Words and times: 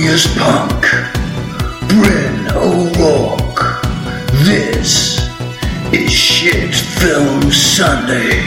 Thelonious 0.00 0.34
Punk, 0.38 0.80
Bryn 1.90 2.48
O'Rourke. 2.56 3.82
This 4.44 5.18
is 5.92 6.10
Shit 6.10 6.74
Film 6.74 7.50
Sundays. 7.50 8.40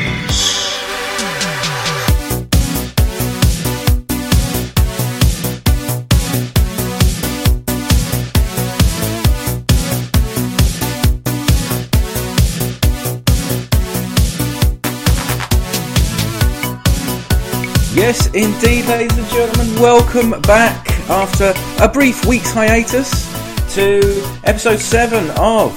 Yes, 17.94 18.26
indeed, 18.34 18.86
ladies 18.88 19.16
and 19.16 19.28
gentlemen, 19.28 19.80
welcome 19.80 20.42
back 20.42 20.93
after 21.10 21.54
a 21.82 21.90
brief 21.90 22.26
week's 22.26 22.52
hiatus 22.52 23.28
to 23.76 24.02
episode 24.44 24.80
7 24.80 25.32
of 25.38 25.74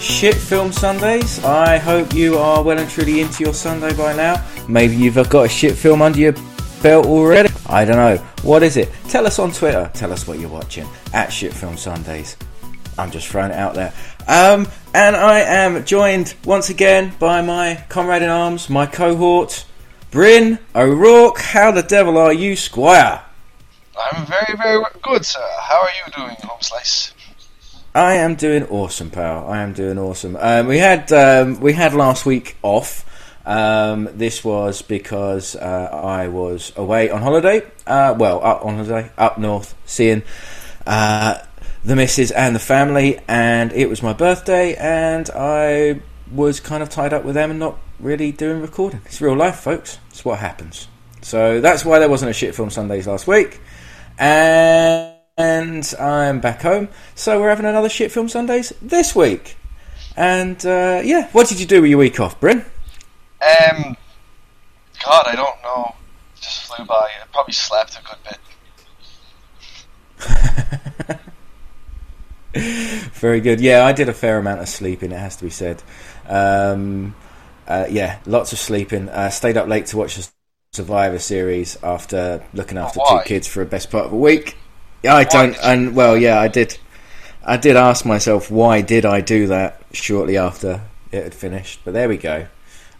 Shit 0.00 0.34
Film 0.34 0.72
Sundays. 0.72 1.42
I 1.44 1.78
hope 1.78 2.14
you 2.14 2.38
are 2.38 2.62
well 2.62 2.78
and 2.78 2.88
truly 2.88 3.20
into 3.20 3.44
your 3.44 3.54
Sunday 3.54 3.94
by 3.96 4.14
now. 4.14 4.44
Maybe 4.68 4.96
you've 4.96 5.16
got 5.28 5.46
a 5.46 5.48
shit 5.48 5.74
film 5.74 6.02
under 6.02 6.18
your 6.18 6.34
belt 6.82 7.06
already. 7.06 7.50
I 7.66 7.84
don't 7.84 7.96
know. 7.96 8.16
What 8.42 8.62
is 8.62 8.76
it? 8.76 8.90
Tell 9.08 9.26
us 9.26 9.38
on 9.38 9.52
Twitter. 9.52 9.90
Tell 9.94 10.12
us 10.12 10.26
what 10.26 10.38
you're 10.38 10.48
watching 10.48 10.86
at 11.12 11.32
Shit 11.32 11.52
Film 11.52 11.76
Sundays. 11.76 12.36
I'm 12.96 13.10
just 13.10 13.28
throwing 13.28 13.50
it 13.50 13.56
out 13.56 13.74
there. 13.74 13.92
Um, 14.28 14.68
and 14.94 15.16
I 15.16 15.40
am 15.40 15.84
joined 15.84 16.34
once 16.44 16.70
again 16.70 17.12
by 17.18 17.42
my 17.42 17.84
comrade 17.88 18.22
in 18.22 18.28
arms, 18.28 18.70
my 18.70 18.86
cohort, 18.86 19.66
Bryn 20.10 20.58
O'Rourke. 20.74 21.38
How 21.38 21.72
the 21.72 21.82
devil 21.82 22.16
are 22.16 22.32
you, 22.32 22.54
Squire? 22.54 23.23
I'm 23.98 24.26
very, 24.26 24.56
very 24.56 24.82
good, 25.02 25.24
sir. 25.24 25.46
How 25.60 25.82
are 25.82 25.88
you 25.88 26.12
doing, 26.12 26.36
Home 26.42 26.60
Slice? 26.60 27.12
I 27.94 28.14
am 28.14 28.34
doing 28.34 28.64
awesome, 28.64 29.10
pal. 29.10 29.46
I 29.48 29.62
am 29.62 29.72
doing 29.72 29.98
awesome. 29.98 30.36
Um, 30.40 30.66
we 30.66 30.78
had 30.78 31.12
um, 31.12 31.60
we 31.60 31.74
had 31.74 31.94
last 31.94 32.26
week 32.26 32.56
off. 32.62 33.04
Um, 33.46 34.08
this 34.14 34.42
was 34.42 34.82
because 34.82 35.54
uh, 35.54 35.90
I 35.92 36.28
was 36.28 36.72
away 36.76 37.10
on 37.10 37.22
holiday. 37.22 37.62
Uh, 37.86 38.14
well, 38.18 38.42
up 38.42 38.64
on 38.64 38.76
holiday, 38.76 39.12
up 39.16 39.38
north, 39.38 39.76
seeing 39.86 40.22
uh, 40.86 41.38
the 41.84 41.94
missus 41.94 42.32
and 42.32 42.56
the 42.56 42.60
family, 42.60 43.20
and 43.28 43.70
it 43.72 43.88
was 43.88 44.02
my 44.02 44.12
birthday, 44.12 44.74
and 44.74 45.30
I 45.30 46.00
was 46.32 46.58
kind 46.58 46.82
of 46.82 46.88
tied 46.88 47.12
up 47.12 47.24
with 47.24 47.34
them 47.34 47.50
and 47.50 47.60
not 47.60 47.78
really 48.00 48.32
doing 48.32 48.60
recording. 48.60 49.02
It's 49.04 49.20
real 49.20 49.36
life, 49.36 49.60
folks. 49.60 49.98
It's 50.10 50.24
what 50.24 50.40
happens. 50.40 50.88
So 51.22 51.60
that's 51.60 51.84
why 51.84 52.00
there 52.00 52.08
wasn't 52.08 52.30
a 52.30 52.34
shit 52.34 52.54
film 52.54 52.70
Sundays 52.70 53.06
last 53.06 53.26
week, 53.26 53.60
and. 54.18 55.14
I'm 55.98 56.40
back 56.40 56.62
home, 56.62 56.88
so 57.14 57.40
we're 57.40 57.48
having 57.48 57.66
another 57.66 57.88
shit 57.88 58.12
film 58.12 58.28
Sundays 58.28 58.72
this 58.80 59.16
week. 59.16 59.56
And 60.16 60.64
uh, 60.64 61.02
yeah, 61.04 61.28
what 61.32 61.48
did 61.48 61.58
you 61.58 61.66
do 61.66 61.82
with 61.82 61.90
your 61.90 61.98
week 61.98 62.20
off, 62.20 62.38
Bryn? 62.40 62.64
Um, 63.40 63.96
God, 65.04 65.26
I 65.26 65.34
don't 65.34 65.62
know. 65.62 65.94
Just 66.40 66.64
flew 66.64 66.84
by. 66.84 66.94
I 66.94 67.26
probably 67.32 67.52
slept 67.52 67.98
a 67.98 68.02
good 68.02 68.18
bit. 68.24 68.38
Very 73.14 73.40
good. 73.40 73.60
Yeah, 73.60 73.84
I 73.84 73.92
did 73.92 74.08
a 74.08 74.14
fair 74.14 74.38
amount 74.38 74.60
of 74.60 74.68
sleeping. 74.68 75.10
It 75.10 75.18
has 75.18 75.36
to 75.36 75.44
be 75.44 75.50
said. 75.50 75.82
Um, 76.28 77.14
uh, 77.66 77.86
yeah, 77.90 78.20
lots 78.26 78.52
of 78.52 78.58
sleeping. 78.58 79.08
Uh, 79.08 79.30
stayed 79.30 79.56
up 79.56 79.66
late 79.66 79.86
to 79.86 79.96
watch 79.96 80.16
the 80.16 80.28
Survivor 80.74 81.20
series 81.20 81.78
after 81.84 82.42
looking 82.52 82.78
after 82.78 82.98
why? 82.98 83.22
two 83.22 83.28
kids 83.28 83.46
for 83.46 83.62
a 83.62 83.66
best 83.66 83.90
part 83.90 84.06
of 84.06 84.12
a 84.12 84.16
week. 84.16 84.56
Yeah, 85.04 85.14
I 85.14 85.22
don't. 85.24 85.56
And 85.62 85.94
well, 85.94 86.16
yeah, 86.16 86.40
I 86.40 86.48
did. 86.48 86.78
I 87.44 87.58
did 87.58 87.76
ask 87.76 88.04
myself 88.04 88.50
why 88.50 88.80
did 88.80 89.04
I 89.04 89.20
do 89.20 89.46
that 89.46 89.82
shortly 89.92 90.36
after 90.36 90.80
it 91.12 91.22
had 91.22 91.34
finished. 91.34 91.80
But 91.84 91.94
there 91.94 92.08
we 92.08 92.16
go. 92.16 92.46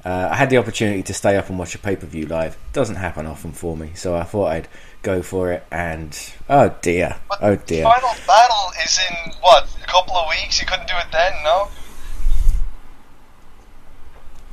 Uh, 0.05 0.29
I 0.31 0.37
had 0.37 0.51
the 0.51 0.59
opportunity 0.59 1.03
to 1.03 1.15
stay 1.15 1.37
up 1.37 1.49
and 1.49 1.59
watch 1.59 1.75
a 1.75 1.79
pay 1.79 1.97
per 1.97 2.07
view 2.07 2.27
live. 2.27 2.57
Doesn't 2.73 2.97
happen 2.97 3.27
often 3.27 3.53
for 3.53 3.77
me, 3.77 3.93
so 3.95 4.15
I 4.15 4.23
thought 4.23 4.53
I'd 4.53 4.69
go 5.03 5.23
for 5.23 5.51
it. 5.51 5.67
And 5.73 6.17
oh 6.49 6.75
dear, 6.81 7.17
But 7.29 7.39
oh 7.43 7.56
dear. 7.56 7.85
Final 7.85 8.15
battle 8.27 8.71
is 8.85 9.01
in 9.11 9.33
what? 9.41 9.67
A 9.83 9.87
couple 9.87 10.15
of 10.15 10.29
weeks. 10.29 10.61
You 10.61 10.67
couldn't 10.67 10.89
do 10.89 10.95
it 10.97 11.06
then, 11.11 11.33
no? 11.43 11.69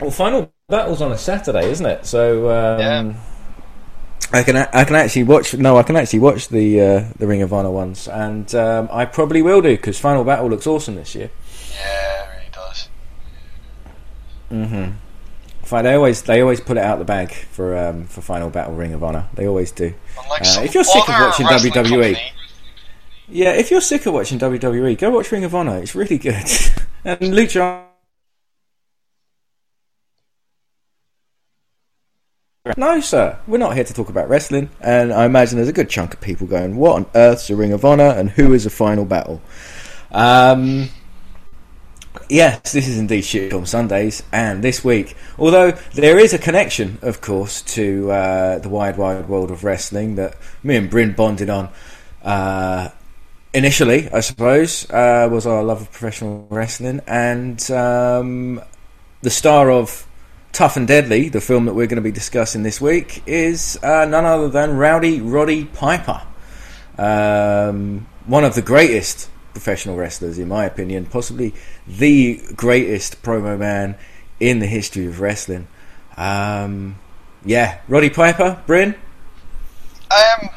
Well, 0.02 0.12
final 0.12 0.52
battle's 0.68 1.02
on 1.02 1.12
a 1.12 1.18
Saturday, 1.18 1.70
isn't 1.70 1.86
it? 1.86 2.06
So 2.06 2.50
um, 2.50 2.80
Yeah. 2.80 3.14
I 4.34 4.44
can 4.44 4.56
I 4.56 4.84
can 4.86 4.96
actually 4.96 5.24
watch. 5.24 5.54
No, 5.54 5.78
I 5.78 5.84
can 5.84 5.96
actually 5.98 6.20
watch 6.20 6.48
the 6.48 6.82
uh, 6.82 7.04
the 7.20 7.28
Ring 7.28 7.42
of 7.42 7.52
Honor 7.52 7.70
ones, 7.72 8.08
and 8.08 8.54
um, 8.56 8.88
I 8.92 9.04
probably 9.06 9.42
will 9.42 9.62
do 9.62 9.76
because 9.76 10.00
Final 10.00 10.24
Battle 10.24 10.48
looks 10.50 10.66
awesome 10.66 10.96
this 10.96 11.14
year. 11.16 11.30
Yeah, 11.74 12.24
it 12.24 12.30
really 12.30 12.50
does. 12.54 12.90
In 14.50 14.96
fact, 15.64 15.84
they 15.84 15.94
always 15.96 16.22
they 16.22 16.42
always 16.42 16.62
put 16.62 16.78
it 16.78 16.84
out 16.84 17.00
the 17.00 17.06
bag 17.06 17.32
for 17.34 17.78
um, 17.78 18.06
for 18.06 18.22
Final 18.22 18.50
Battle 18.50 18.74
Ring 18.74 18.94
of 18.94 19.04
Honor. 19.04 19.28
They 19.34 19.48
always 19.48 19.72
do. 19.72 19.94
Unlike 20.24 20.42
Uh, 20.42 20.46
some 20.46 20.64
if 20.64 20.74
you're 20.76 20.84
sick 20.86 21.10
of 21.10 21.20
watching 21.20 21.46
WWE, 21.48 21.74
company, 21.74 22.18
Yeah, 23.28 23.52
if 23.52 23.70
you're 23.70 23.82
sick 23.82 24.06
of 24.06 24.14
watching 24.14 24.40
WWE, 24.40 24.98
go 24.98 25.10
watch 25.10 25.30
Ring 25.32 25.44
of 25.44 25.54
Honor. 25.54 25.78
It's 25.80 25.94
really 25.94 26.18
good. 26.18 26.36
and 27.04 27.20
Lucha. 27.20 27.91
No, 32.78 33.02
sir. 33.02 33.40
We're 33.48 33.58
not 33.58 33.74
here 33.74 33.84
to 33.84 33.92
talk 33.94 34.10
about 34.10 34.30
wrestling, 34.30 34.70
and 34.80 35.12
I 35.12 35.26
imagine 35.26 35.56
there's 35.56 35.68
a 35.68 35.74
good 35.74 35.90
chunk 35.90 36.14
of 36.14 36.22
people 36.22 36.46
going, 36.46 36.76
"What 36.76 36.96
on 36.96 37.06
earth's 37.16 37.50
a 37.50 37.56
Ring 37.56 37.74
of 37.74 37.84
Honor, 37.84 38.10
and 38.10 38.30
who 38.30 38.54
is 38.54 38.68
a 38.68 38.70
Final 38.70 39.04
Battle?" 39.04 39.42
Um, 40.12 40.90
yes, 42.30 42.72
this 42.72 42.88
is 42.88 43.00
indeed 43.00 43.26
Shit 43.26 43.50
Film 43.50 43.66
Sundays, 43.66 44.22
and 44.32 44.64
this 44.64 44.84
week, 44.84 45.18
although 45.40 45.72
there 45.96 46.20
is 46.20 46.36
a 46.36 46.38
connection, 46.38 47.00
of 47.02 47.20
course, 47.20 47.64
to 47.64 48.12
uh, 48.12 48.60
the 48.60 48.70
wide, 48.70 48.96
wide 48.96 49.28
world 49.28 49.50
of 49.50 49.64
wrestling 49.64 50.14
that 50.18 50.36
me 50.62 50.76
and 50.76 50.88
Bryn 50.88 51.14
bonded 51.14 51.50
on. 51.50 51.70
Uh, 52.24 52.90
initially, 53.56 54.08
I 54.12 54.20
suppose, 54.20 54.88
uh, 54.92 55.28
was 55.32 55.48
our 55.48 55.64
love 55.64 55.82
of 55.82 55.92
professional 55.92 56.46
wrestling, 56.52 57.02
and 57.08 57.72
um, 57.72 58.62
the 59.24 59.32
star 59.32 59.72
of 59.72 60.06
Tough 60.52 60.76
and 60.76 60.88
Deadly, 60.88 61.30
the 61.30 61.42
film 61.42 61.66
that 61.66 61.74
we're 61.74 61.88
going 61.88 61.96
to 61.96 62.02
be 62.02 62.12
discussing 62.12 62.64
this 62.64 62.82
week, 62.82 63.24
is 63.26 63.80
uh, 63.82 64.06
none 64.06 64.26
other 64.26 64.50
than 64.50 64.76
Rowdy 64.76 65.22
Roddy 65.22 65.66
Piper, 65.66 66.22
um, 66.98 68.08
one 68.26 68.44
of 68.44 68.56
the 68.56 68.62
greatest 68.62 69.30
professional 69.54 69.96
wrestlers, 69.96 70.38
in 70.38 70.48
my 70.48 70.66
opinion, 70.66 71.06
possibly 71.06 71.54
the 71.88 72.42
greatest 72.56 73.22
promo 73.24 73.58
man 73.58 73.96
in 74.40 74.60
the 74.60 74.68
history 74.68 75.06
of 75.06 75.22
wrestling. 75.22 75.68
Um, 76.18 77.00
yeah, 77.46 77.80
Roddy 77.88 78.10
Piper, 78.10 78.62
Bryn. 78.68 78.96
Um, 80.12 80.50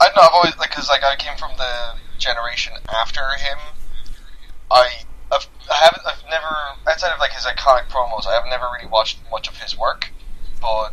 I 0.00 0.06
don't 0.06 0.16
know. 0.16 0.22
I've 0.22 0.32
always 0.32 0.54
because 0.54 0.88
like 0.88 1.02
I 1.02 1.16
came 1.16 1.36
from 1.36 1.52
the 1.58 1.94
generation 2.18 2.72
after 2.88 3.20
him. 3.20 3.58
I 4.70 4.88
I 5.70 5.74
haven't 5.84 6.02
I've 6.06 6.22
never 6.30 6.54
outside 6.88 7.12
of 7.12 7.20
like 7.20 7.32
his 7.32 7.44
iconic 7.44 7.88
promos. 7.88 8.26
I 8.26 8.34
have 8.34 8.44
never 8.48 8.66
really 8.72 8.88
watched 8.90 9.18
much 9.30 9.48
of 9.48 9.56
his 9.56 9.76
work, 9.78 10.10
but 10.60 10.92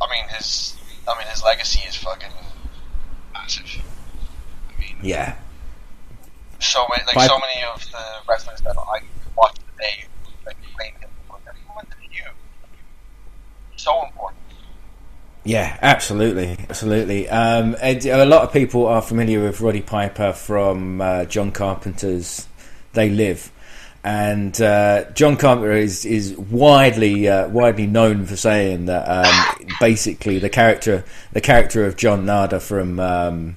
I 0.00 0.10
mean 0.10 0.28
his 0.28 0.76
I 1.08 1.18
mean 1.18 1.26
his 1.28 1.42
legacy 1.42 1.80
is 1.88 1.96
fucking 1.96 2.30
massive. 3.32 3.82
I 4.68 4.80
mean, 4.80 4.96
Yeah, 5.02 5.36
so 6.60 6.86
many 6.90 7.02
like 7.14 7.28
so 7.28 7.38
many 7.38 7.62
of 7.74 7.84
the 7.90 8.04
wrestlers 8.28 8.60
that 8.62 8.76
I 8.78 9.00
watch 9.36 9.56
today 9.72 10.04
like 10.46 10.56
playing 10.76 10.94
him. 11.00 11.10
Everyone 11.48 11.86
to 11.86 11.96
you, 12.10 12.24
so 13.76 14.04
important. 14.04 14.40
Yeah, 15.44 15.76
absolutely, 15.82 16.56
absolutely. 16.70 17.28
Um, 17.28 17.76
and 17.82 18.04
a 18.06 18.24
lot 18.24 18.42
of 18.42 18.52
people 18.52 18.86
are 18.86 19.02
familiar 19.02 19.42
with 19.42 19.60
Roddy 19.60 19.82
Piper 19.82 20.32
from 20.32 21.00
uh, 21.00 21.24
John 21.24 21.50
Carpenter's 21.50 22.46
"They 22.92 23.10
Live," 23.10 23.50
and 24.04 24.60
uh, 24.60 25.10
John 25.12 25.36
Carpenter 25.36 25.72
is 25.72 26.04
is 26.04 26.36
widely 26.36 27.28
uh, 27.28 27.48
widely 27.48 27.86
known 27.86 28.26
for 28.26 28.36
saying 28.36 28.86
that 28.86 29.04
um, 29.04 29.68
basically 29.80 30.38
the 30.38 30.50
character 30.50 31.04
the 31.32 31.40
character 31.40 31.86
of 31.86 31.96
John 31.96 32.26
Nada 32.26 32.58
from 32.58 32.98
um, 32.98 33.56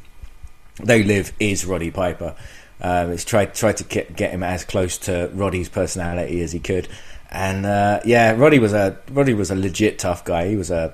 "They 0.83 1.03
Live" 1.03 1.33
is 1.39 1.65
Roddy 1.65 1.89
Piper. 1.89 2.35
Um, 2.79 3.15
tried 3.17 3.55
tried 3.55 3.77
to 3.77 3.83
get 3.85 4.15
get 4.15 4.31
him 4.31 4.43
as 4.43 4.63
close 4.63 4.97
to 4.99 5.31
Roddy's 5.33 5.69
personality 5.69 6.41
as 6.41 6.51
he 6.51 6.59
could, 6.59 6.87
and 7.31 7.65
uh, 7.65 8.01
yeah, 8.05 8.35
Roddy 8.35 8.59
was 8.59 8.73
a 8.73 8.99
Roddy 9.09 9.33
was 9.33 9.49
a 9.49 9.55
legit 9.55 9.97
tough 9.97 10.25
guy. 10.25 10.47
He 10.47 10.55
was 10.55 10.69
a 10.69 10.93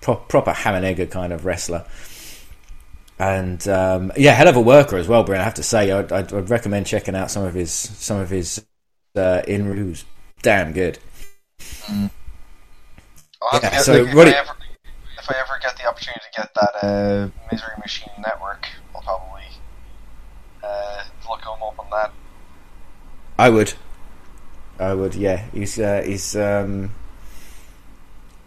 pro- 0.00 0.16
proper 0.16 0.52
ham 0.52 0.76
and 0.76 0.84
egger 0.84 1.06
kind 1.06 1.32
of 1.32 1.44
wrestler. 1.44 1.84
And 3.18 3.66
um, 3.68 4.12
yeah, 4.16 4.32
hell 4.32 4.48
of 4.48 4.56
a 4.56 4.60
worker 4.60 4.96
as 4.96 5.06
well, 5.06 5.22
Brian. 5.22 5.40
I 5.40 5.44
have 5.44 5.54
to 5.54 5.62
say, 5.62 5.92
I'd, 5.92 6.10
I'd, 6.10 6.32
I'd 6.32 6.50
recommend 6.50 6.86
checking 6.86 7.14
out 7.14 7.30
some 7.30 7.44
of 7.44 7.54
his 7.54 7.72
some 7.72 8.18
of 8.18 8.28
his 8.30 8.64
uh, 9.16 9.42
in 9.46 9.68
reviews. 9.68 10.04
Damn 10.42 10.72
good. 10.72 10.98
I'll 11.90 13.60
Yeah, 13.60 13.78
so 13.78 14.02
like, 14.02 14.10
if, 14.10 14.16
I 14.16 14.38
ever, 14.38 14.56
if 15.18 15.30
I 15.30 15.34
ever 15.40 15.58
get 15.60 15.76
the 15.76 15.88
opportunity 15.88 16.20
to 16.32 16.40
get 16.40 16.54
that 16.54 16.84
uh, 16.84 17.28
Misery 17.50 17.74
Machine 17.78 18.12
Network, 18.18 18.68
I'll 18.94 19.02
probably 19.02 19.42
look 21.28 21.40
him 21.40 21.62
up 21.62 21.78
on 21.78 21.86
that. 21.90 22.12
I 23.38 23.50
would. 23.50 23.72
I 24.78 24.94
would. 24.94 25.14
Yeah, 25.14 25.44
he's 25.52 25.78
uh, 25.78 26.02
he's 26.04 26.36
um, 26.36 26.94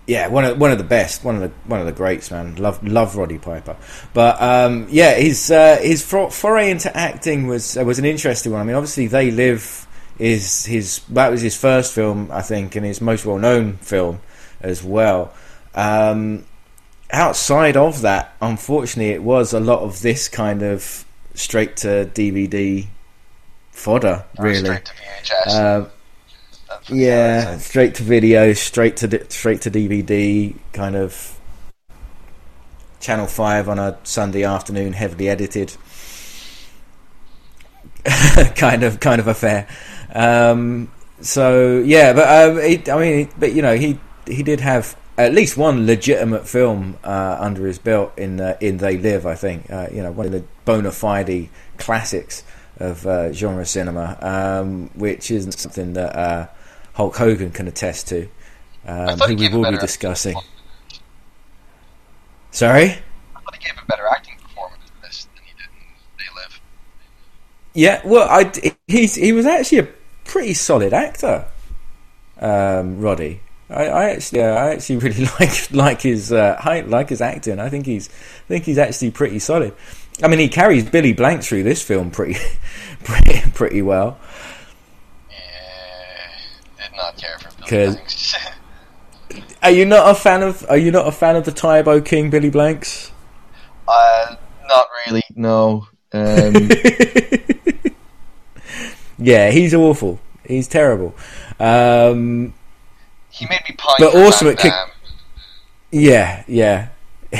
yeah 0.08 0.28
one 0.28 0.46
of 0.46 0.60
one 0.60 0.72
of 0.72 0.78
the 0.78 0.84
best, 0.84 1.24
one 1.24 1.36
of 1.36 1.42
the 1.42 1.50
one 1.68 1.80
of 1.80 1.86
the 1.86 1.92
greats, 1.92 2.32
man. 2.32 2.56
Love 2.56 2.86
love 2.86 3.16
Roddy 3.16 3.38
Piper, 3.38 3.76
but 4.14 4.42
um, 4.42 4.88
yeah, 4.90 5.16
his 5.16 5.52
uh, 5.52 5.78
his 5.82 6.04
foray 6.04 6.72
into 6.72 6.96
acting 6.96 7.48
was 7.48 7.78
uh, 7.78 7.84
was 7.84 8.00
an 8.00 8.06
interesting 8.06 8.52
one. 8.52 8.62
I 8.62 8.64
mean, 8.64 8.76
obviously, 8.76 9.08
They 9.08 9.32
Live 9.32 9.85
is 10.18 10.66
his 10.66 11.00
that 11.10 11.30
was 11.32 11.42
his 11.42 11.58
first 11.58 11.94
film, 11.94 12.30
I 12.32 12.42
think, 12.42 12.76
and 12.76 12.86
his 12.86 13.02
most 13.02 13.26
well 13.26 13.38
known 13.38 13.74
film 13.78 14.22
as 14.62 14.84
well. 14.84 15.34
Um, 15.74 16.46
outside 17.12 17.78
of 17.78 18.02
that, 18.02 18.36
unfortunately, 18.42 19.14
it 19.14 19.24
was 19.24 19.54
a 19.54 19.60
lot 19.60 19.80
of 19.80 20.02
this 20.02 20.28
kind 20.28 20.64
of 20.64 21.06
straight 21.34 21.78
to 21.78 22.10
DVD 22.14 22.88
fodder, 23.72 24.26
really. 24.40 24.64
Straight 24.64 24.86
to 24.86 24.94
VHS. 24.94 25.48
Uh, 25.48 25.90
yeah, 26.90 27.58
straight 27.58 27.96
to 27.96 28.04
video, 28.04 28.54
straight 28.54 28.98
to 28.98 29.26
straight 29.30 29.62
to 29.62 29.72
DVD, 29.72 30.56
kind 30.74 30.96
of 30.96 31.40
Channel 33.00 33.28
Five 33.28 33.70
on 33.70 33.80
a 33.80 33.98
Sunday 34.04 34.44
afternoon, 34.44 34.94
heavily 34.94 35.30
edited, 35.30 35.76
kind 38.56 38.84
of 38.84 39.00
kind 39.00 39.20
of 39.20 39.28
affair. 39.28 39.68
Um, 40.14 40.92
so 41.22 41.80
yeah, 41.80 42.14
but 42.14 42.28
um, 42.28 42.62
he, 42.62 42.92
I 42.92 43.00
mean, 43.00 43.30
but 43.38 43.54
you 43.54 43.62
know, 43.62 43.76
he 43.76 44.00
he 44.28 44.44
did 44.44 44.60
have 44.60 44.96
at 45.18 45.34
least 45.34 45.56
one 45.58 45.86
legitimate 45.86 46.48
film 46.48 46.98
uh, 47.04 47.38
under 47.40 47.66
his 47.66 47.80
belt 47.80 48.14
in 48.18 48.40
uh, 48.40 48.58
in 48.60 48.78
They 48.78 48.98
Live. 48.98 49.26
I 49.26 49.36
think 49.36 49.70
uh, 49.72 49.88
you 49.92 50.04
know 50.04 50.12
one 50.12 50.26
of 50.26 50.32
the 50.32 50.44
bona 50.66 50.92
fide 50.92 51.50
classics 51.78 52.44
of 52.78 53.06
uh, 53.08 53.32
genre 53.32 53.66
cinema, 53.66 54.18
um, 54.22 54.90
which 54.96 55.32
isn't 55.32 55.54
something 55.54 55.94
that 55.94 56.16
uh, 56.16 56.48
Hulk 56.94 57.16
Hogan 57.16 57.52
can 57.52 57.68
attest 57.68 58.08
to, 58.10 58.28
um, 58.86 59.18
who 59.20 59.36
we 59.36 59.50
will 59.50 59.72
be 59.72 59.78
discussing. 59.78 60.36
Sorry. 62.52 62.84
I 62.84 63.40
thought 63.40 63.56
he 63.56 63.66
gave 63.66 63.78
a 63.82 63.86
better 63.86 64.08
acting 64.08 64.36
performance 64.42 64.82
in 64.94 65.02
this 65.02 65.28
than 65.36 65.44
he 65.44 65.52
did 65.54 65.70
in 65.70 65.88
They 66.18 66.42
Live. 66.42 66.62
Yeah, 67.76 68.02
well, 68.06 68.28
I 68.30 68.50
he's 68.88 69.16
he 69.16 69.34
was 69.34 69.46
actually 69.46 69.80
a 69.80 69.88
pretty 70.24 70.54
solid 70.54 70.94
actor, 70.94 71.46
um, 72.40 73.02
Roddy. 73.02 73.42
I, 73.70 73.86
I 73.86 74.10
actually, 74.12 74.44
uh, 74.44 74.54
I 74.54 74.70
actually 74.72 74.98
really 75.10 75.26
like 75.40 75.72
like 75.72 76.02
his 76.02 76.32
uh, 76.32 76.84
like 76.88 77.10
his 77.10 77.20
acting. 77.20 77.60
I 77.60 77.68
think 77.68 77.86
he's, 77.86 78.08
I 78.08 78.48
think 78.48 78.64
he's 78.64 78.78
actually 78.78 79.12
pretty 79.12 79.40
solid. 79.40 79.74
I 80.24 80.30
mean, 80.30 80.40
he 80.40 80.48
carries 80.48 80.90
Billy 80.90 81.12
Blank 81.12 81.44
through 81.44 81.64
this 81.64 81.82
film 81.82 82.12
pretty, 82.12 82.40
pretty, 83.04 83.42
pretty 83.52 83.82
well. 83.82 84.18
Yeah, 85.30 86.88
did 86.88 86.96
not 86.96 87.18
care 87.18 87.38
for 87.40 87.70
Billy 87.70 87.88
Blanks. 87.88 88.36
are 89.64 89.72
you 89.72 89.84
not 89.84 90.10
a 90.10 90.16
fan 90.16 90.44
of? 90.44 90.66
Are 90.70 90.78
you 90.78 90.92
not 90.92 91.08
a 91.08 91.12
fan 91.12 91.36
of 91.36 91.44
the 91.44 91.52
Tae 91.52 91.82
Bo 91.82 92.00
King 92.00 92.30
Billy 92.30 92.50
Blanks? 92.50 93.12
Uh, 93.86 94.38
not 94.70 94.88
really. 95.06 95.24
No. 95.36 95.88
Um... 96.14 96.70
yeah, 99.18 99.52
he's 99.52 99.74
awful. 99.74 100.20
He's 100.48 100.68
terrible. 100.68 101.16
Um, 101.60 102.54
he 103.30 103.46
made 103.48 103.62
me 103.68 103.76
pine. 103.78 103.96
But 104.00 104.16
also, 104.16 104.48
it 104.48 104.60
kick- 104.60 104.74
yeah, 105.92 106.44
yeah. 106.48 106.90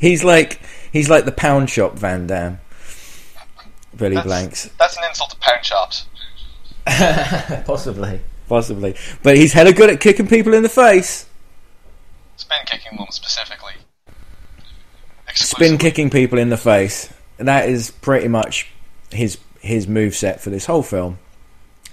he's 0.00 0.24
like 0.24 0.60
he's 0.92 1.08
like 1.08 1.24
the 1.24 1.32
pound 1.32 1.70
shop 1.70 1.94
Van 1.94 2.26
Damme. 2.26 2.58
Billy 3.96 4.16
that's, 4.16 4.26
Blanks. 4.26 4.70
That's 4.78 4.96
an 4.96 5.04
insult 5.08 5.30
to 5.30 5.36
pound 5.36 5.64
shops. 5.64 6.06
possibly, 7.66 8.20
possibly. 8.48 8.96
But 9.22 9.36
he's 9.36 9.52
hella 9.52 9.72
good 9.72 9.90
at 9.90 10.00
kicking 10.00 10.26
people 10.26 10.54
in 10.54 10.62
the 10.62 10.68
face. 10.68 11.26
Spin 12.36 12.58
kicking 12.66 12.98
them 12.98 13.06
specifically. 13.10 13.74
Spin 15.34 15.78
kicking 15.78 16.10
people 16.10 16.38
in 16.38 16.48
the 16.50 16.56
face. 16.56 17.12
That 17.38 17.68
is 17.68 17.90
pretty 17.90 18.28
much 18.28 18.68
his 19.10 19.38
his 19.64 19.88
move 19.88 20.14
set 20.14 20.40
for 20.40 20.50
this 20.50 20.66
whole 20.66 20.82
film. 20.82 21.18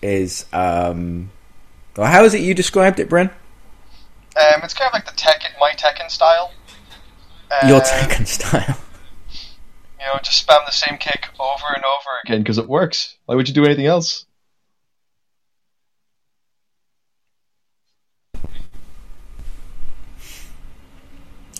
Is 0.01 0.45
um, 0.51 1.31
well, 1.95 2.07
how 2.07 2.23
is 2.23 2.33
it 2.33 2.41
you 2.41 2.53
described 2.53 2.99
it, 2.99 3.07
Bryn? 3.09 3.29
Um, 4.35 4.61
it's 4.63 4.73
kind 4.73 4.87
of 4.87 4.93
like 4.93 5.05
the 5.05 5.11
Tekken, 5.11 5.59
my 5.59 5.71
Tekken 5.71 6.09
style. 6.09 6.51
Your 7.67 7.81
Tekken 7.81 8.27
style. 8.27 8.77
You 9.99 10.07
know, 10.07 10.19
just 10.23 10.47
spam 10.47 10.65
the 10.65 10.71
same 10.71 10.97
kick 10.97 11.27
over 11.39 11.75
and 11.75 11.83
over 11.83 12.19
again 12.25 12.39
because 12.39 12.57
it 12.57 12.67
works. 12.67 13.17
Why 13.27 13.35
would 13.35 13.47
you 13.47 13.53
do 13.53 13.63
anything 13.65 13.85
else? 13.85 14.25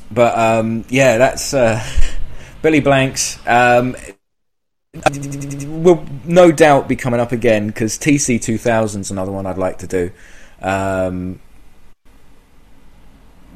But 0.10 0.36
um, 0.36 0.86
yeah, 0.90 1.20
that's 1.20 1.54
uh, 1.54 1.86
Billy 2.64 2.80
Blanks. 2.80 3.38
Um, 3.46 3.96
will 4.94 6.06
no 6.26 6.52
doubt 6.52 6.90
be 6.90 6.98
coming 6.98 7.20
up 7.22 7.32
again 7.32 7.68
because 7.68 7.98
TC 7.98 8.42
2000 8.42 9.02
is 9.02 9.12
another 9.12 9.32
one 9.32 9.46
I'd 9.46 9.58
like 9.58 9.78
to 9.80 9.88
do, 9.88 10.12
um, 10.62 11.40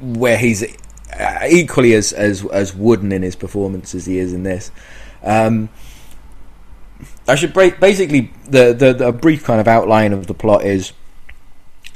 where 0.00 0.38
he's 0.38 0.62
uh, 0.62 1.46
equally 1.48 1.92
as, 1.92 2.12
as 2.14 2.44
as 2.46 2.74
wooden 2.74 3.12
in 3.12 3.22
his 3.22 3.36
performance 3.36 3.94
as 3.94 4.06
he 4.06 4.18
is 4.18 4.32
in 4.32 4.44
this. 4.44 4.70
Um, 5.22 5.68
I 7.28 7.34
should 7.34 7.52
break 7.52 7.80
basically 7.80 8.32
the, 8.48 8.72
the, 8.72 8.94
the 8.94 9.12
brief 9.12 9.44
kind 9.44 9.60
of 9.60 9.68
outline 9.68 10.12
of 10.12 10.26
the 10.26 10.34
plot 10.34 10.64
is. 10.64 10.92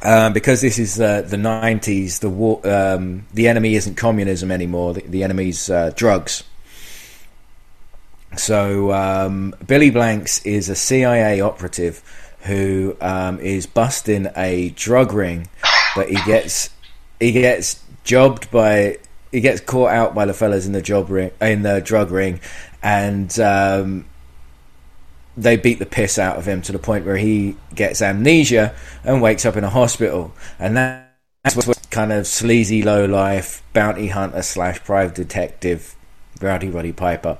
Um, 0.02 0.32
because 0.32 0.62
this 0.62 0.78
is 0.78 0.98
uh, 0.98 1.20
the 1.22 1.36
'90s, 1.36 2.20
the 2.20 2.30
war, 2.30 2.66
um, 2.66 3.26
the 3.34 3.48
enemy 3.48 3.74
isn't 3.74 3.96
communism 3.96 4.50
anymore. 4.50 4.94
The, 4.94 5.02
the 5.02 5.24
enemy's 5.24 5.68
uh, 5.68 5.92
drugs. 5.94 6.42
So 8.36 8.92
um, 8.92 9.54
Billy 9.66 9.90
Blanks 9.90 10.44
is 10.44 10.68
a 10.68 10.76
CIA 10.76 11.40
operative 11.40 12.02
who 12.42 12.96
um, 13.00 13.38
is 13.40 13.66
busting 13.66 14.28
a 14.36 14.70
drug 14.70 15.12
ring, 15.12 15.48
but 15.94 16.08
he 16.08 16.16
gets 16.24 16.70
he 17.18 17.32
gets 17.32 17.82
jobbed 18.04 18.50
by 18.50 18.98
he 19.30 19.40
gets 19.40 19.60
caught 19.60 19.90
out 19.90 20.14
by 20.14 20.24
the 20.24 20.34
fellas 20.34 20.66
in 20.66 20.72
the 20.72 20.82
job 20.82 21.10
ring 21.10 21.32
in 21.40 21.62
the 21.62 21.80
drug 21.80 22.10
ring, 22.10 22.40
and 22.82 23.38
um, 23.40 24.06
they 25.36 25.56
beat 25.56 25.78
the 25.78 25.86
piss 25.86 26.18
out 26.18 26.36
of 26.36 26.46
him 26.46 26.62
to 26.62 26.72
the 26.72 26.78
point 26.78 27.04
where 27.04 27.16
he 27.16 27.56
gets 27.74 28.00
amnesia 28.00 28.74
and 29.04 29.20
wakes 29.20 29.44
up 29.44 29.56
in 29.56 29.64
a 29.64 29.70
hospital, 29.70 30.32
and 30.58 30.76
that's 30.76 31.56
what 31.66 31.90
kind 31.90 32.12
of 32.12 32.26
sleazy 32.26 32.82
low 32.82 33.04
life 33.04 33.62
bounty 33.72 34.08
hunter 34.08 34.42
slash 34.42 34.82
private 34.84 35.14
detective 35.14 35.94
Rowdy 36.40 36.70
Roddy 36.70 36.92
Piper 36.92 37.38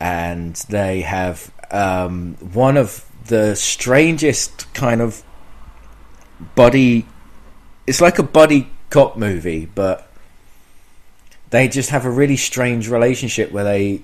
and 0.00 0.56
they 0.70 1.02
have 1.02 1.52
um, 1.70 2.34
one 2.36 2.76
of 2.76 3.04
the 3.26 3.54
strangest 3.54 4.72
kind 4.74 5.00
of 5.00 5.22
body. 6.54 7.06
It's 7.86 8.00
like 8.00 8.18
a 8.18 8.22
buddy 8.22 8.70
cop 8.88 9.16
movie, 9.16 9.66
but 9.66 10.10
they 11.50 11.68
just 11.68 11.90
have 11.90 12.04
a 12.04 12.10
really 12.10 12.36
strange 12.36 12.88
relationship 12.88 13.52
where 13.52 13.64
they 13.64 14.02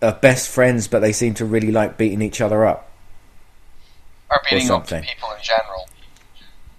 are 0.00 0.12
best 0.12 0.48
friends, 0.48 0.86
but 0.86 1.00
they 1.00 1.12
seem 1.12 1.34
to 1.34 1.44
really 1.44 1.72
like 1.72 1.98
beating 1.98 2.22
each 2.22 2.40
other 2.40 2.64
up. 2.64 2.90
Or 4.30 4.40
beating 4.48 4.70
or 4.70 4.76
up 4.76 4.86
people 4.86 5.30
in 5.36 5.42
general. 5.42 5.88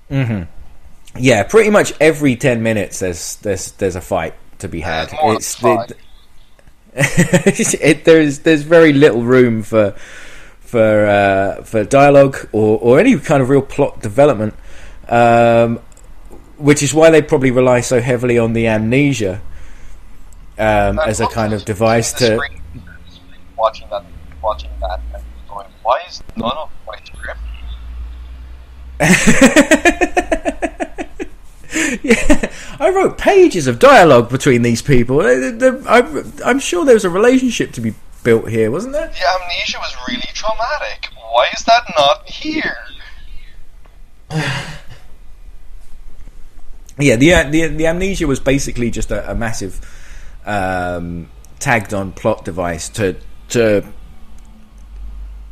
Mm-hmm. 0.09 1.17
Yeah, 1.17 1.43
pretty 1.43 1.69
much 1.69 1.93
every 1.99 2.35
ten 2.35 2.61
minutes 2.61 2.99
there's 2.99 3.37
there's 3.37 3.71
there's 3.73 3.95
a 3.95 4.01
fight 4.01 4.33
to 4.59 4.67
be 4.67 4.81
had. 4.81 5.09
it's 5.13 5.55
the, 5.55 5.95
it, 6.97 8.05
there's 8.05 8.39
there's 8.39 8.61
very 8.61 8.93
little 8.93 9.21
room 9.21 9.63
for 9.63 9.91
for 10.61 11.05
uh, 11.05 11.61
for 11.63 11.83
dialogue 11.83 12.37
or, 12.53 12.79
or 12.79 12.99
any 13.01 13.19
kind 13.19 13.43
of 13.43 13.49
real 13.49 13.61
plot 13.61 14.01
development, 14.01 14.53
um, 15.09 15.79
which 16.57 16.81
is 16.81 16.93
why 16.93 17.09
they 17.09 17.21
probably 17.21 17.51
rely 17.51 17.81
so 17.81 17.99
heavily 17.99 18.37
on 18.37 18.53
the 18.53 18.67
amnesia 18.67 19.41
um, 20.57 20.97
as 20.99 21.19
a 21.19 21.27
kind 21.27 21.51
of 21.51 21.65
device 21.65 22.13
to. 22.13 22.39
Watching 23.57 23.89
that, 23.89 24.05
watching 24.41 24.71
that, 24.79 25.01
and 25.13 25.23
going, 25.49 25.67
why 25.83 26.01
is 26.07 26.23
none 26.37 26.55
of 26.55 26.69
my 26.87 26.97
script? 27.03 27.39
yeah, 32.03 32.51
I 32.79 32.89
wrote 32.89 33.17
pages 33.17 33.67
of 33.67 33.79
dialogue 33.79 34.29
between 34.29 34.61
these 34.61 34.81
people. 34.81 35.21
I'm 35.21 36.59
sure 36.59 36.85
there 36.85 36.93
was 36.93 37.03
a 37.03 37.09
relationship 37.09 37.73
to 37.73 37.81
be 37.81 37.93
built 38.23 38.49
here, 38.49 38.71
wasn't 38.71 38.93
there? 38.93 39.07
The 39.07 39.41
amnesia 39.41 39.77
was 39.79 39.95
really 40.07 40.29
traumatic. 40.33 41.09
Why 41.31 41.49
is 41.53 41.65
that 41.65 41.83
not 41.97 42.29
here? 42.29 42.77
yeah, 46.97 47.17
the, 47.17 47.49
the 47.49 47.67
the 47.67 47.87
amnesia 47.87 48.25
was 48.25 48.39
basically 48.39 48.89
just 48.89 49.11
a, 49.11 49.31
a 49.31 49.35
massive 49.35 49.81
um, 50.45 51.29
tagged 51.59 51.93
on 51.93 52.13
plot 52.13 52.45
device 52.45 52.87
to 52.89 53.17
to 53.49 53.85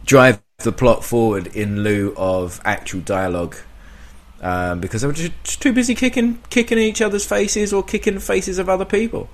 drive 0.05 0.41
the 0.59 0.71
plot 0.71 1.03
forward 1.03 1.47
in 1.47 1.83
lieu 1.83 2.13
of 2.15 2.61
actual 2.63 3.01
dialogue. 3.01 3.57
Um, 4.43 4.81
because 4.81 5.01
they 5.01 5.07
were 5.07 5.13
just 5.13 5.61
too 5.61 5.71
busy 5.71 5.95
kicking 5.95 6.37
kicking 6.49 6.77
each 6.77 7.01
other's 7.01 7.25
faces 7.25 7.71
or 7.71 7.81
kicking 7.81 8.15
the 8.15 8.19
faces 8.19 8.59
of 8.59 8.67
other 8.67 8.83
people. 8.83 9.29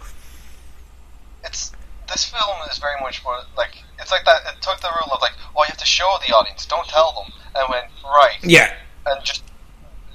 It's 1.44 1.72
this 2.08 2.26
film 2.26 2.58
is 2.70 2.78
very 2.78 3.02
much 3.02 3.24
more 3.24 3.40
like 3.58 3.72
it's 4.00 4.12
like 4.12 4.24
that. 4.26 4.42
It 4.46 4.62
took 4.62 4.80
the 4.82 4.90
rule 4.90 5.12
of 5.12 5.20
like, 5.20 5.32
oh, 5.56 5.64
you 5.64 5.70
have 5.70 5.78
to 5.78 5.86
show 5.86 6.16
the 6.28 6.36
audience, 6.36 6.68
don't 6.68 6.88
tell 6.88 7.12
them, 7.14 7.34
and 7.56 7.66
went 7.70 7.86
right, 8.06 8.38
Yeah, 8.44 8.72
and 9.08 9.26
just 9.26 9.44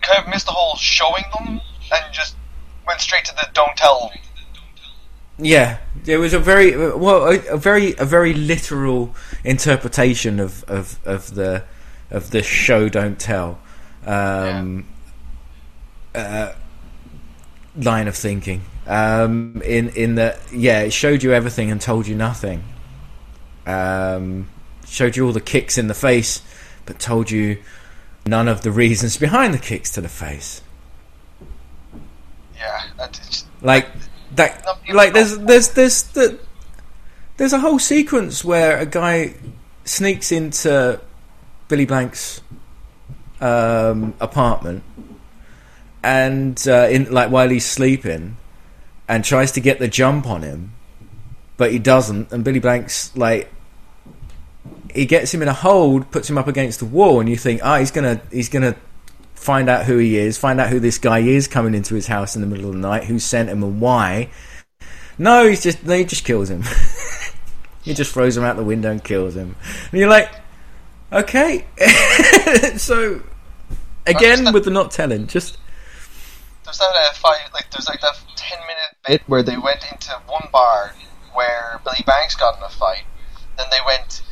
kind 0.01 0.23
of 0.23 0.29
missed 0.29 0.47
the 0.47 0.53
whole 0.53 0.77
showing 0.77 1.25
them, 1.37 1.61
and 1.93 2.13
just 2.13 2.37
went 2.87 3.01
straight 3.01 3.25
to 3.25 3.35
the 3.35 3.49
don't 3.53 3.77
tell 3.77 4.11
them. 4.11 4.19
Yeah, 5.39 5.79
it 6.07 6.19
was 6.19 6.35
a 6.35 6.39
very 6.39 6.77
well, 6.77 7.25
a, 7.25 7.55
a 7.55 7.57
very 7.57 7.97
a 7.99 8.05
very 8.05 8.33
literal 8.33 9.13
interpretation 9.43 10.39
of, 10.39 10.63
of, 10.65 11.01
of 11.05 11.35
the 11.35 11.65
of 12.13 12.31
the 12.31 12.45
show 12.45 12.89
don't 12.89 13.19
tell 13.19 13.59
um, 14.07 14.87
uh, 16.15 16.53
line 17.77 18.09
of 18.09 18.17
thinking. 18.17 18.63
Um, 18.87 19.63
in 19.65 19.89
in 19.91 20.17
that, 20.17 20.39
yeah, 20.53 20.81
it 20.81 20.93
showed 20.93 21.23
you 21.23 21.33
everything 21.33 21.71
and 21.71 21.81
told 21.81 22.07
you 22.07 22.15
nothing. 22.15 22.65
Um, 23.67 24.49
showed 24.87 25.17
you 25.17 25.27
all 25.27 25.33
the 25.33 25.41
kicks 25.41 25.79
in 25.79 25.87
the 25.87 25.95
face, 25.95 26.43
but 26.85 26.99
told 26.99 27.31
you 27.31 27.63
none 28.27 28.49
of 28.49 28.63
the 28.63 28.71
reasons 28.71 29.17
behind 29.17 29.55
the 29.55 29.59
kicks 29.59 29.91
to 29.93 30.01
the 30.01 30.09
face. 30.09 30.63
Yeah, 32.57 33.09
Like 33.63 33.89
that. 34.35 34.65
Like 34.93 35.15
there's 35.15 35.39
there's 35.39 35.69
there's 35.71 36.03
the, 36.05 36.39
there's 37.37 37.53
a 37.53 37.61
whole 37.61 37.79
sequence 37.79 38.45
where 38.45 38.79
a 38.79 38.87
guy 38.87 39.35
sneaks 39.85 40.31
into 40.31 41.01
Billy 41.69 41.87
Blank's 41.87 42.41
um, 43.45 44.15
apartment 44.21 44.83
and 46.05 46.67
uh, 46.69 46.87
in 46.91 47.11
like 47.11 47.31
while 47.31 47.49
he's 47.49 47.65
sleeping 47.65 48.37
and 49.09 49.25
tries 49.25 49.53
to 49.53 49.61
get 49.61 49.79
the 49.79 49.89
jump 49.89 50.27
on 50.27 50.43
him, 50.43 50.73
but 51.57 51.73
he 51.73 51.79
doesn't. 51.79 52.31
And 52.31 52.45
Billy 52.45 52.59
Blank's 52.59 53.17
like 53.17 53.51
he 54.95 55.07
gets 55.07 55.33
him 55.33 55.43
in 55.43 55.49
a 55.49 55.53
hold, 55.53 56.11
puts 56.11 56.29
him 56.29 56.39
up 56.39 56.47
against 56.47 56.79
the 56.79 56.85
wall, 56.85 57.21
and 57.21 57.29
you 57.29 57.37
think, 57.37 57.61
ah, 57.65 57.79
he's 57.79 57.91
gonna 57.91 58.21
he's 58.31 58.49
gonna 58.51 58.77
find 59.35 59.69
out 59.69 59.87
who 59.87 59.99
he 59.99 60.17
is, 60.17 60.37
find 60.37 60.61
out 60.61 60.69
who 60.69 60.79
this 60.79 60.99
guy 60.99 61.21
is 61.21 61.49
coming 61.49 61.75
into 61.75 61.95
his 61.95 62.07
house 62.07 62.37
in 62.37 62.43
the 62.43 62.47
middle 62.47 62.69
of 62.69 62.75
the 62.75 62.81
night, 62.81 63.05
who 63.05 63.19
sent 63.19 63.49
him 63.49 63.63
and 63.63 63.81
why. 63.81 64.31
No, 65.17 65.49
he's 65.49 65.63
just 65.63 65.79
he 65.79 66.05
just 66.05 66.25
kills 66.25 66.51
him. 66.51 66.65
he 67.83 67.95
just 67.95 68.13
throws 68.13 68.37
him 68.37 68.45
out 68.45 68.57
the 68.57 68.65
window 68.65 68.91
and 68.91 69.03
kills 69.03 69.35
him. 69.35 69.57
And 69.91 70.01
you're 70.01 70.09
like, 70.09 70.31
okay. 71.13 71.65
so 72.77 73.23
again 74.07 74.53
with 74.53 74.65
the 74.65 74.71
not 74.71 74.91
telling, 74.91 75.27
just 75.27 75.59
there's 76.65 76.79
that 76.79 76.95
uh, 76.95 77.13
five, 77.15 77.41
like 77.53 77.71
there's 77.71 77.87
like 77.89 78.01
that 78.01 78.19
ten 78.37 78.59
minute 78.61 78.97
bit 79.07 79.23
where 79.29 79.43
they 79.43 79.57
went 79.57 79.85
into 79.91 80.11
one 80.27 80.49
bar 80.53 80.95
where 81.35 81.81
Billy 81.85 82.03
Blanks 82.05 82.35
got 82.35 82.57
in 82.57 82.63
a 82.63 82.69
fight. 82.69 83.05
Then 83.57 83.67
they 83.71 83.79
went, 83.87 84.23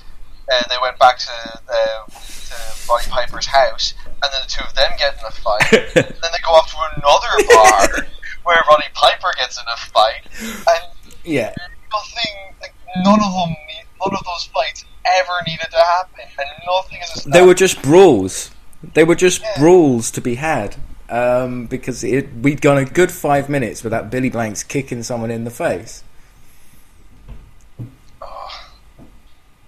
uh, 0.50 0.62
they 0.68 0.76
went 0.80 0.98
back 0.98 1.18
to 1.18 1.60
uh, 1.68 2.06
to 2.06 2.88
Roddy 2.88 3.10
Piper's 3.10 3.46
house, 3.46 3.94
and 4.06 4.22
then 4.22 4.40
the 4.42 4.48
two 4.48 4.64
of 4.64 4.74
them 4.74 4.90
get 4.98 5.18
in 5.18 5.24
a 5.26 5.30
fight. 5.30 5.70
then 5.94 6.30
they 6.32 6.42
go 6.44 6.52
off 6.52 6.70
to 6.72 6.78
another 6.96 7.44
bar 7.48 8.06
where 8.44 8.62
Roddy 8.68 8.88
Piper 8.94 9.32
gets 9.36 9.58
in 9.58 9.64
a 9.68 9.76
fight, 9.76 10.22
and 10.40 10.82
yeah. 11.24 11.52
nothing, 11.92 12.54
like 12.60 12.74
none 12.96 13.20
of 13.20 13.32
them, 13.32 13.50
need- 13.50 13.86
none 14.00 14.14
of 14.16 14.24
those 14.24 14.44
fights 14.52 14.84
ever 15.04 15.32
needed 15.46 15.70
to 15.70 15.76
happen, 15.76 16.24
and 16.38 16.48
nothing 16.66 16.98
is. 17.02 17.24
They 17.24 17.42
were 17.42 17.54
just 17.54 17.82
brawls. 17.82 18.51
They 18.94 19.04
were 19.04 19.14
just 19.14 19.42
Yeah. 19.42 19.58
brawls 19.58 20.10
to 20.12 20.20
be 20.20 20.36
had. 20.36 20.76
Um, 21.08 21.66
because 21.66 22.02
it, 22.04 22.32
we'd 22.40 22.62
gone 22.62 22.78
a 22.78 22.86
good 22.86 23.10
five 23.12 23.50
minutes 23.50 23.84
without 23.84 24.10
Billy 24.10 24.30
Blanks 24.30 24.62
kicking 24.62 25.02
someone 25.02 25.30
in 25.30 25.44
the 25.44 25.50
face. 25.50 26.02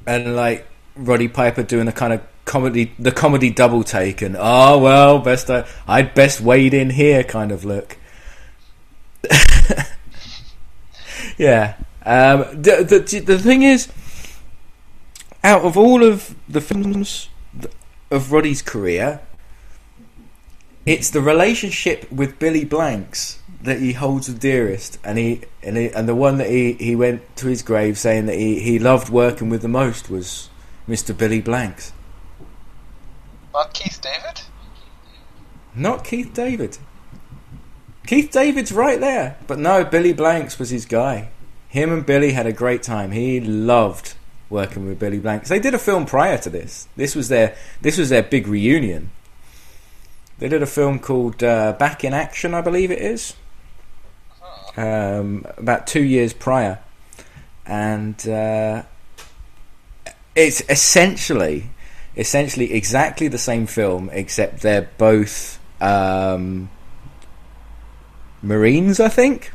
And 0.07 0.35
like 0.37 0.67
Roddy 0.97 1.29
Piper 1.29 1.63
doing 1.63 1.87
a 1.89 1.93
kind 1.93 2.13
of 2.15 2.23
comedy, 2.45 2.95
the 2.99 3.13
comedy 3.13 3.51
double 3.51 3.83
take, 3.85 4.23
and 4.23 4.37
oh 4.39 4.79
well, 4.79 5.19
best 5.19 5.51
I, 5.51 5.67
I'd 5.87 6.15
best 6.15 6.41
wade 6.41 6.73
in 6.75 6.91
here 6.91 7.25
kind 7.25 7.53
of 7.53 7.65
look. 7.65 7.97
yeah. 11.39 11.77
Um, 12.07 12.41
the, 12.53 12.85
the 13.09 13.21
the 13.21 13.39
thing 13.39 13.63
is, 13.63 13.89
out 15.43 15.63
of 15.63 15.77
all 15.77 16.03
of 16.05 16.35
the 16.49 16.61
films 16.61 17.29
of 18.15 18.33
Roddy's 18.33 18.63
career, 18.63 19.21
it's 20.87 21.11
the 21.11 21.21
relationship 21.21 22.11
with 22.13 22.39
Billy 22.39 22.65
Blanks 22.65 23.39
that 23.63 23.81
he 23.81 23.95
holds 23.95 24.27
the 24.27 24.39
dearest, 24.39 24.99
and 25.03 25.17
he 25.19 25.43
and 25.63 25.77
he, 25.77 25.89
and 25.91 26.07
the 26.09 26.15
one 26.15 26.37
that 26.39 26.51
he, 26.51 26.75
he 26.75 26.95
went 26.95 27.23
to 27.37 27.47
his 27.47 27.63
grave 27.63 27.99
saying 27.99 28.27
that 28.27 28.37
he, 28.37 28.61
he 28.61 28.79
loved 28.79 29.09
working 29.09 29.49
with 29.49 29.63
the 29.63 29.69
most 29.69 30.11
was 30.11 30.51
Mr. 30.87 31.17
Billy 31.17 31.41
Blanks, 31.41 31.93
Not 33.53 33.73
Keith 33.73 34.01
David. 34.01 34.43
not 35.75 36.05
Keith 36.05 36.33
David. 36.35 36.79
Keith 38.07 38.31
David's 38.31 38.71
right 38.71 39.01
there, 39.01 39.39
but 39.47 39.59
no, 39.59 39.83
Billy 39.83 40.13
Blanks 40.13 40.59
was 40.59 40.69
his 40.69 40.85
guy. 40.85 41.29
Him 41.69 41.91
and 41.91 42.05
Billy 42.05 42.33
had 42.33 42.47
a 42.47 42.53
great 42.53 42.83
time. 42.83 43.13
He 43.13 43.41
loved 43.41 44.15
working 44.55 44.87
with 44.87 44.99
Billy 44.99 45.19
Blanks. 45.19 45.51
They 45.51 45.59
did 45.59 45.75
a 45.75 45.79
film 45.79 46.07
prior 46.07 46.39
to 46.39 46.49
this. 46.49 46.89
This 46.97 47.15
was 47.15 47.29
their 47.29 47.55
this 47.83 47.99
was 47.99 48.09
their 48.09 48.23
big 48.23 48.47
reunion. 48.47 49.11
They 50.39 50.49
did 50.49 50.63
a 50.63 50.67
film 50.67 50.99
called 50.99 51.43
uh, 51.43 51.73
Back 51.73 52.05
in 52.05 52.15
Action, 52.15 52.55
I 52.55 52.61
believe 52.61 52.91
it 52.91 52.99
is, 52.99 53.35
um, 54.77 55.45
about 55.59 55.87
two 55.87 56.03
years 56.03 56.33
prior, 56.33 56.79
and 57.67 58.27
uh, 58.27 58.83
it's 60.35 60.63
essentially 60.71 61.71
essentially 62.17 62.73
exactly 62.73 63.29
the 63.29 63.39
same 63.39 63.67
film, 63.67 64.09
except 64.13 64.63
they're 64.63 64.89
both 64.99 65.59
um, 65.81 66.71
Marines, 68.41 69.01
I 69.01 69.09
think, 69.09 69.53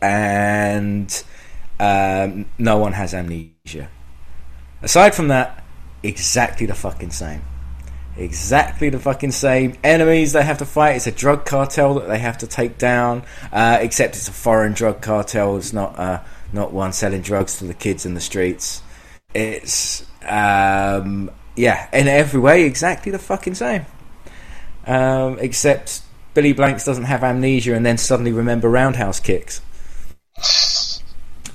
and 0.00 1.24
um, 1.78 2.46
no 2.58 2.78
one 2.78 2.92
has 2.92 3.14
amnesia. 3.14 3.88
Aside 4.82 5.14
from 5.14 5.28
that, 5.28 5.64
exactly 6.02 6.66
the 6.66 6.74
fucking 6.74 7.10
same. 7.10 7.42
Exactly 8.16 8.88
the 8.88 8.98
fucking 8.98 9.32
same. 9.32 9.76
Enemies 9.84 10.32
they 10.32 10.42
have 10.42 10.58
to 10.58 10.64
fight. 10.64 10.96
It's 10.96 11.06
a 11.06 11.12
drug 11.12 11.44
cartel 11.44 11.94
that 11.94 12.08
they 12.08 12.18
have 12.18 12.38
to 12.38 12.46
take 12.46 12.78
down. 12.78 13.24
Uh, 13.52 13.78
except 13.80 14.16
it's 14.16 14.28
a 14.28 14.32
foreign 14.32 14.72
drug 14.72 15.02
cartel. 15.02 15.58
It's 15.58 15.74
not 15.74 15.98
uh, 15.98 16.22
not 16.52 16.72
one 16.72 16.92
selling 16.92 17.20
drugs 17.20 17.58
to 17.58 17.64
the 17.64 17.74
kids 17.74 18.06
in 18.06 18.14
the 18.14 18.20
streets. 18.20 18.82
It's 19.34 20.02
um, 20.22 21.30
yeah, 21.56 21.88
in 21.92 22.08
every 22.08 22.40
way 22.40 22.64
exactly 22.64 23.12
the 23.12 23.18
fucking 23.18 23.54
same. 23.54 23.84
Um, 24.86 25.38
except 25.38 26.00
Billy 26.32 26.54
Blanks 26.54 26.84
doesn't 26.84 27.04
have 27.04 27.22
amnesia 27.22 27.74
and 27.74 27.84
then 27.84 27.98
suddenly 27.98 28.32
remember 28.32 28.70
roundhouse 28.70 29.20
kicks 29.20 29.60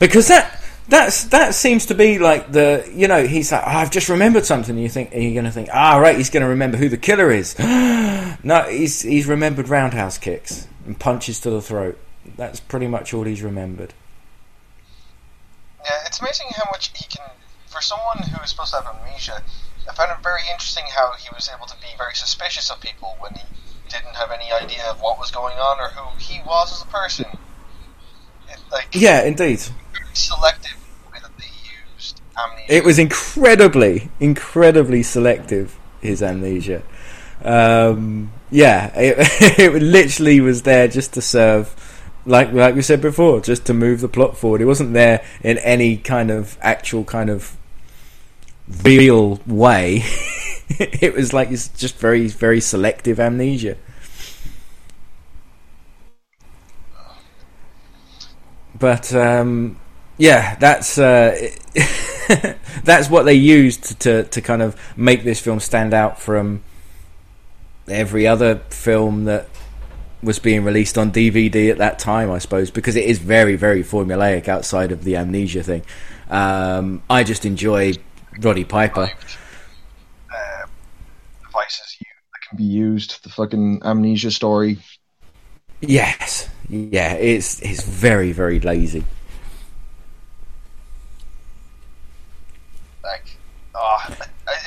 because 0.01 0.27
that 0.29 0.60
that's 0.89 1.25
that 1.25 1.53
seems 1.53 1.86
to 1.86 1.93
be 1.93 2.17
like 2.20 2.51
the 2.51 2.91
you 2.93 3.08
know 3.08 3.25
he's 3.25 3.51
like 3.51 3.62
oh, 3.62 3.70
I've 3.70 3.91
just 3.91 4.10
remembered 4.10 4.46
something. 4.46 4.75
And 4.75 4.84
you 4.84 4.89
think 4.89 5.13
and 5.13 5.24
you're 5.24 5.34
going 5.34 5.46
to 5.46 5.51
think 5.51 5.70
ah 5.72 5.98
right 5.98 6.17
he's 6.17 6.29
going 6.29 6.41
to 6.41 6.50
remember 6.50 6.75
who 6.75 6.89
the 6.89 6.98
killer 6.98 7.31
is. 7.31 7.58
no, 8.43 8.65
he's 8.70 9.01
he's 9.01 9.27
remembered 9.27 9.70
roundhouse 9.70 10.17
kicks 10.17 10.67
and 10.86 11.00
punches 11.00 11.39
to 11.41 11.51
the 11.51 11.62
throat. 11.62 11.98
That's 12.36 12.60
pretty 12.60 12.88
much 12.88 13.13
all 13.13 13.24
he's 13.24 13.43
remembered. 13.43 13.93
Yeah, 15.84 16.00
it's 16.05 16.20
amazing 16.20 16.48
how 16.55 16.70
much 16.72 16.91
he 16.98 17.05
can. 17.05 17.29
For 17.67 17.81
someone 17.81 18.17
who 18.17 18.43
is 18.43 18.50
supposed 18.50 18.74
to 18.74 18.81
have 18.81 18.96
amnesia, 18.96 19.41
I 19.89 19.93
found 19.93 20.12
it 20.12 20.22
very 20.22 20.41
interesting 20.51 20.84
how 20.93 21.13
he 21.13 21.29
was 21.34 21.50
able 21.55 21.67
to 21.67 21.75
be 21.77 21.88
very 21.98 22.15
suspicious 22.15 22.70
of 22.70 22.81
people 22.81 23.15
when 23.20 23.34
he 23.36 23.43
didn't 23.88 24.15
have 24.15 24.31
any 24.31 24.51
idea 24.51 24.84
of 24.89 25.00
what 25.00 25.17
was 25.20 25.31
going 25.31 25.58
on 25.58 25.79
or 25.79 25.89
who 25.89 26.17
he 26.17 26.41
was 26.46 26.74
as 26.74 26.81
a 26.81 26.91
person. 26.91 27.25
Like, 28.72 28.88
Yeah, 28.94 29.24
indeed. 29.24 29.60
selective 30.13 30.78
that 31.13 31.30
they 31.38 31.46
used 31.96 32.22
amnesia. 32.38 32.74
It 32.74 32.84
was 32.84 33.00
incredibly, 33.00 34.10
incredibly 34.20 35.04
selective. 35.04 35.78
His 36.01 36.24
amnesia. 36.24 36.82
Um, 37.44 38.32
yeah, 38.50 38.92
it, 39.00 39.60
it 39.60 39.82
literally 39.82 40.40
was 40.42 40.63
there 40.63 40.88
just 40.88 41.13
to 41.13 41.22
serve, 41.22 41.75
like 42.25 42.51
like 42.54 42.74
we 42.75 42.82
said 42.82 43.01
before, 43.01 43.40
just 43.42 43.66
to 43.66 43.74
move 43.74 44.01
the 44.01 44.08
plot 44.10 44.36
forward. 44.38 44.62
It 44.62 44.66
wasn't 44.66 44.94
there 44.94 45.24
in 45.44 45.58
any 45.60 45.98
kind 45.98 46.32
of 46.32 46.58
actual 46.62 47.04
kind 47.04 47.30
of 47.30 47.56
real 48.84 49.40
way. 49.46 50.04
it 50.70 51.13
was 51.13 51.34
like 51.34 51.51
it's 51.51 51.68
just 51.70 51.98
very 51.98 52.28
very 52.28 52.62
selective 52.62 53.20
amnesia. 53.20 53.78
But 58.82 59.14
um, 59.14 59.80
yeah, 60.18 60.56
that's 60.56 60.98
uh, 60.98 61.38
that's 62.84 63.10
what 63.10 63.24
they 63.24 63.36
used 63.36 64.00
to 64.02 64.24
to 64.24 64.42
kind 64.42 64.64
of 64.64 64.76
make 64.98 65.24
this 65.24 65.40
film 65.40 65.60
stand 65.60 65.94
out 65.94 66.20
from 66.20 66.64
every 67.88 68.26
other 68.26 68.56
film 68.70 69.26
that 69.26 69.48
was 70.24 70.40
being 70.40 70.64
released 70.64 70.98
on 70.98 71.12
DVD 71.12 71.70
at 71.70 71.78
that 71.78 72.00
time, 72.00 72.32
I 72.32 72.40
suppose, 72.40 72.72
because 72.72 72.96
it 72.96 73.06
is 73.06 73.20
very, 73.20 73.56
very 73.56 73.84
formulaic 73.84 74.48
outside 74.48 74.92
of 74.92 75.04
the 75.04 75.16
amnesia 75.16 75.64
thing. 75.64 75.84
Um, 76.30 77.04
I 77.10 77.24
just 77.24 77.46
enjoy 77.46 77.94
Roddy 78.40 78.64
Piper. 78.64 79.12
Uh, 80.32 80.66
devices 81.46 81.98
you 82.00 82.08
that 82.08 82.50
can 82.50 82.58
be 82.58 82.64
used. 82.64 83.24
The 83.24 83.30
fucking 83.30 83.82
amnesia 83.84 84.32
story. 84.32 84.80
Yes, 85.82 86.48
yeah, 86.70 87.14
it's 87.14 87.60
it's 87.62 87.84
very, 87.84 88.32
very 88.32 88.60
lazy. 88.60 89.04
like 93.04 93.36
oh, 93.74 93.98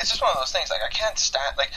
it's 0.01 0.11
just 0.11 0.21
one 0.21 0.31
of 0.33 0.39
those 0.39 0.51
things 0.51 0.69
like 0.71 0.81
i 0.85 0.89
can't 0.93 1.17
stand 1.17 1.57
like 1.57 1.71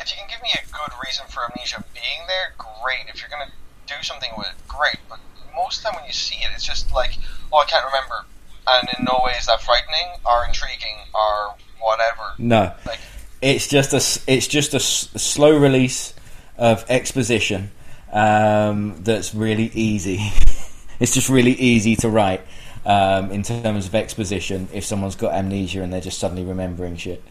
if 0.00 0.10
you 0.10 0.16
can 0.16 0.28
give 0.30 0.40
me 0.42 0.50
a 0.54 0.64
good 0.72 0.92
reason 1.04 1.26
for 1.28 1.42
amnesia 1.50 1.82
being 1.92 2.26
there 2.28 2.54
great. 2.56 3.04
If 3.12 3.20
you're 3.20 3.28
gonna 3.28 3.50
do 3.86 3.94
something 4.02 4.30
with 4.38 4.46
it 4.46 4.54
great. 4.68 4.96
But 5.08 5.18
most 5.54 5.78
of 5.78 5.82
the 5.82 5.88
time 5.90 5.96
when 6.00 6.06
you 6.06 6.12
see 6.12 6.36
it 6.36 6.50
it's 6.54 6.64
just 6.64 6.92
like 6.94 7.18
oh 7.52 7.58
i 7.58 7.64
can't 7.64 7.84
remember. 7.84 8.24
And 8.68 8.88
in 8.98 9.04
no 9.04 9.20
way 9.24 9.32
is 9.38 9.46
that 9.46 9.60
frightening 9.60 10.06
or 10.24 10.44
intriguing 10.46 10.96
or 11.14 11.54
whatever. 11.80 12.22
No, 12.38 12.72
like 12.86 13.00
it's 13.42 13.66
just 13.68 13.92
a 13.92 14.32
it's 14.32 14.46
just 14.46 14.72
a, 14.72 14.76
s- 14.76 15.08
a 15.14 15.18
slow 15.18 15.56
release 15.58 16.14
of 16.56 16.84
exposition 16.88 17.70
um, 18.16 18.96
that's 19.02 19.34
really 19.34 19.70
easy. 19.74 20.18
it's 21.00 21.12
just 21.12 21.28
really 21.28 21.52
easy 21.52 21.96
to 21.96 22.08
write 22.08 22.40
um, 22.86 23.30
in 23.30 23.42
terms 23.42 23.86
of 23.86 23.94
exposition 23.94 24.68
if 24.72 24.84
someone's 24.84 25.16
got 25.16 25.34
amnesia 25.34 25.82
and 25.82 25.92
they're 25.92 26.00
just 26.00 26.18
suddenly 26.18 26.42
remembering 26.42 26.96
shit. 26.96 27.22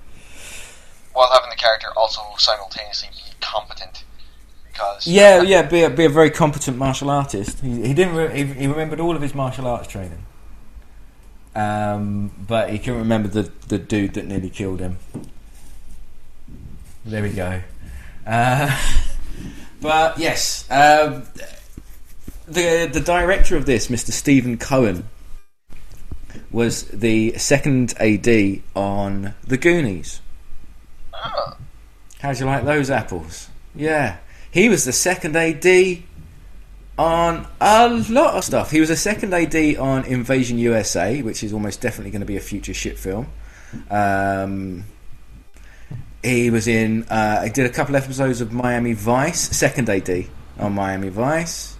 while 1.13 1.31
having 1.33 1.49
the 1.49 1.55
character 1.55 1.87
also 1.97 2.21
simultaneously 2.37 3.09
be 3.15 3.33
competent 3.41 4.03
because 4.67 5.07
Yeah, 5.07 5.41
yeah, 5.41 5.63
be 5.63 5.81
a, 5.81 5.89
be 5.89 6.05
a 6.05 6.09
very 6.09 6.29
competent 6.29 6.77
martial 6.77 7.09
artist. 7.09 7.61
He, 7.61 7.87
he 7.87 7.93
didn't. 7.95 8.15
Re- 8.15 8.35
he, 8.35 8.43
he 8.53 8.67
remembered 8.67 8.99
all 8.99 9.15
of 9.15 9.23
his 9.23 9.33
martial 9.33 9.65
arts 9.65 9.87
training, 9.87 10.23
um, 11.55 12.31
but 12.47 12.69
he 12.69 12.77
couldn't 12.77 12.99
remember 12.99 13.27
the 13.29 13.51
the 13.69 13.79
dude 13.79 14.13
that 14.13 14.25
nearly 14.27 14.51
killed 14.51 14.81
him. 14.81 14.97
There 17.05 17.23
we 17.23 17.29
go. 17.29 17.61
Uh, 18.27 18.77
but 19.81 20.17
yes, 20.17 20.69
um, 20.69 21.23
the 22.47 22.89
the 22.91 23.01
director 23.01 23.55
of 23.55 23.65
this, 23.65 23.87
Mr. 23.87 24.11
Stephen 24.11 24.57
Cohen, 24.57 25.07
was 26.51 26.83
the 26.85 27.37
second 27.37 27.93
AD 27.99 28.61
on 28.75 29.33
The 29.45 29.57
Goonies. 29.57 30.21
Ah, 31.13 31.57
How'd 32.19 32.39
you 32.39 32.45
like 32.45 32.65
those 32.65 32.89
apples? 32.89 33.49
Yeah. 33.75 34.17
He 34.51 34.69
was 34.69 34.85
the 34.85 34.93
second 34.93 35.35
AD 35.35 36.03
on 36.97 37.45
a 37.59 37.89
lot 37.89 38.35
of 38.35 38.43
stuff. 38.43 38.71
He 38.71 38.79
was 38.79 38.89
a 38.89 38.95
second 38.95 39.33
AD 39.33 39.77
on 39.77 40.05
Invasion 40.05 40.57
USA, 40.57 41.21
which 41.21 41.43
is 41.43 41.51
almost 41.51 41.81
definitely 41.81 42.11
going 42.11 42.21
to 42.21 42.25
be 42.25 42.37
a 42.37 42.41
future 42.41 42.73
shit 42.73 42.97
film. 42.97 43.27
Um, 43.89 44.85
he 46.25 46.49
was 46.49 46.67
in. 46.67 47.03
Uh, 47.03 47.43
he 47.43 47.49
did 47.49 47.65
a 47.65 47.69
couple 47.69 47.95
episodes 47.95 48.41
of 48.41 48.51
Miami 48.51 48.93
Vice, 48.93 49.55
second 49.55 49.89
AD 49.89 50.25
on 50.59 50.73
Miami 50.73 51.09
Vice, 51.09 51.77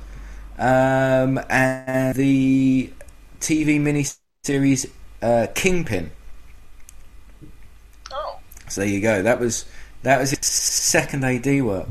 um, 0.58 1.40
and 1.50 2.16
the 2.16 2.92
TV 3.40 3.80
miniseries 3.80 4.90
uh, 5.22 5.48
Kingpin. 5.56 6.12
oh 8.12 8.40
So 8.70 8.82
there 8.82 8.90
you 8.90 9.02
go. 9.02 9.22
That 9.22 9.40
was 9.40 9.66
that 10.04 10.20
was 10.20 10.32
his 10.32 10.46
second 10.46 11.24
AD 11.24 11.64
work. 11.64 11.90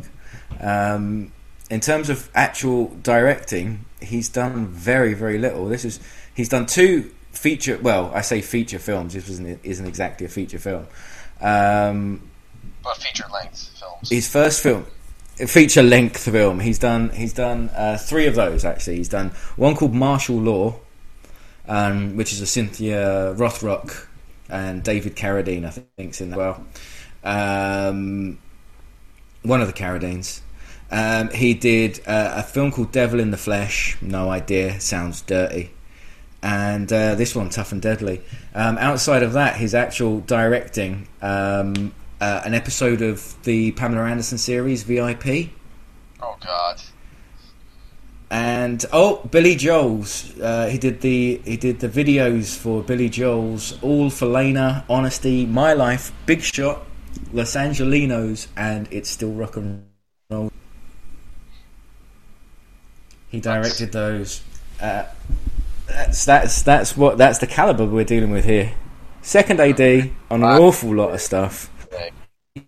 Um, 0.60 1.32
in 1.70 1.80
terms 1.80 2.10
of 2.10 2.30
actual 2.34 2.94
directing, 3.02 3.84
he's 4.00 4.28
done 4.28 4.68
very 4.68 5.14
very 5.14 5.38
little. 5.38 5.66
This 5.66 5.84
is 5.84 5.98
he's 6.34 6.48
done 6.48 6.66
two 6.66 7.10
feature. 7.32 7.78
Well, 7.82 8.12
I 8.14 8.20
say 8.20 8.40
feature 8.40 8.78
films. 8.78 9.14
This 9.14 9.28
isn't 9.28 9.60
isn't 9.64 9.86
exactly 9.86 10.26
a 10.26 10.28
feature 10.28 10.58
film. 10.58 10.86
Um, 11.40 12.30
feature 12.92 13.24
length 13.32 13.78
films 13.78 14.10
his 14.10 14.28
first 14.28 14.62
film, 14.62 14.86
feature 15.36 15.82
length 15.82 16.24
film. 16.30 16.60
He's 16.60 16.78
done 16.78 17.10
he's 17.10 17.32
done 17.32 17.70
uh, 17.70 17.98
three 17.98 18.26
of 18.26 18.34
those 18.34 18.64
actually. 18.64 18.96
He's 18.96 19.08
done 19.08 19.30
one 19.56 19.74
called 19.74 19.94
Martial 19.94 20.36
Law, 20.36 20.76
um, 21.68 22.16
which 22.16 22.32
is 22.32 22.40
a 22.40 22.46
Cynthia 22.46 23.34
Rothrock 23.34 24.06
and 24.48 24.82
David 24.82 25.16
Carradine, 25.16 25.64
I 25.64 25.70
think's 25.70 26.20
in 26.20 26.32
as 26.32 26.36
well. 26.36 26.64
Um, 27.22 28.38
one 29.42 29.60
of 29.60 29.66
the 29.66 29.72
Carradines. 29.72 30.40
Um, 30.90 31.30
he 31.30 31.54
did 31.54 32.00
uh, 32.06 32.34
a 32.36 32.42
film 32.42 32.70
called 32.70 32.92
Devil 32.92 33.20
in 33.20 33.30
the 33.30 33.36
Flesh. 33.36 33.96
No 34.00 34.30
idea. 34.30 34.80
Sounds 34.80 35.22
dirty. 35.22 35.70
And 36.42 36.92
uh, 36.92 37.14
this 37.14 37.34
one, 37.34 37.48
Tough 37.48 37.72
and 37.72 37.80
Deadly. 37.80 38.20
Um, 38.54 38.76
outside 38.78 39.22
of 39.22 39.32
that, 39.32 39.56
his 39.56 39.74
actual 39.74 40.20
directing, 40.20 41.08
um, 41.22 41.94
uh, 42.24 42.42
an 42.44 42.54
episode 42.54 43.02
of 43.02 43.36
the 43.44 43.72
Pamela 43.72 44.04
Anderson 44.04 44.38
series 44.38 44.82
VIP, 44.82 45.50
oh 46.22 46.36
god 46.40 46.80
and 48.34 48.84
oh, 48.92 49.24
Billy 49.30 49.54
Joel's. 49.54 50.36
Uh, 50.40 50.66
he 50.66 50.76
did 50.76 51.02
the 51.02 51.40
he 51.44 51.56
did 51.56 51.78
the 51.78 51.88
videos 51.88 52.56
for 52.56 52.82
Billy 52.82 53.08
Joel's 53.08 53.80
All 53.80 54.10
for 54.10 54.26
Leyna, 54.26 54.84
Honesty, 54.88 55.46
My 55.46 55.72
Life, 55.72 56.12
Big 56.26 56.42
Shot, 56.42 56.84
Los 57.32 57.54
Angelenos, 57.54 58.48
and 58.56 58.88
It's 58.90 59.08
Still 59.08 59.32
Rock 59.32 59.56
and 59.56 59.86
Roll. 60.30 60.50
He 63.28 63.38
directed 63.38 63.92
those. 63.92 64.42
Uh, 64.80 65.04
that's 65.86 66.24
that's 66.24 66.62
that's 66.62 66.96
what 66.96 67.18
that's 67.18 67.38
the 67.38 67.46
caliber 67.46 67.84
we're 67.84 68.04
dealing 68.04 68.32
with 68.32 68.46
here. 68.46 68.74
Second 69.22 69.60
AD 69.60 70.10
on 70.28 70.42
an 70.42 70.60
awful 70.60 70.92
lot 70.92 71.14
of 71.14 71.20
stuff. 71.20 71.70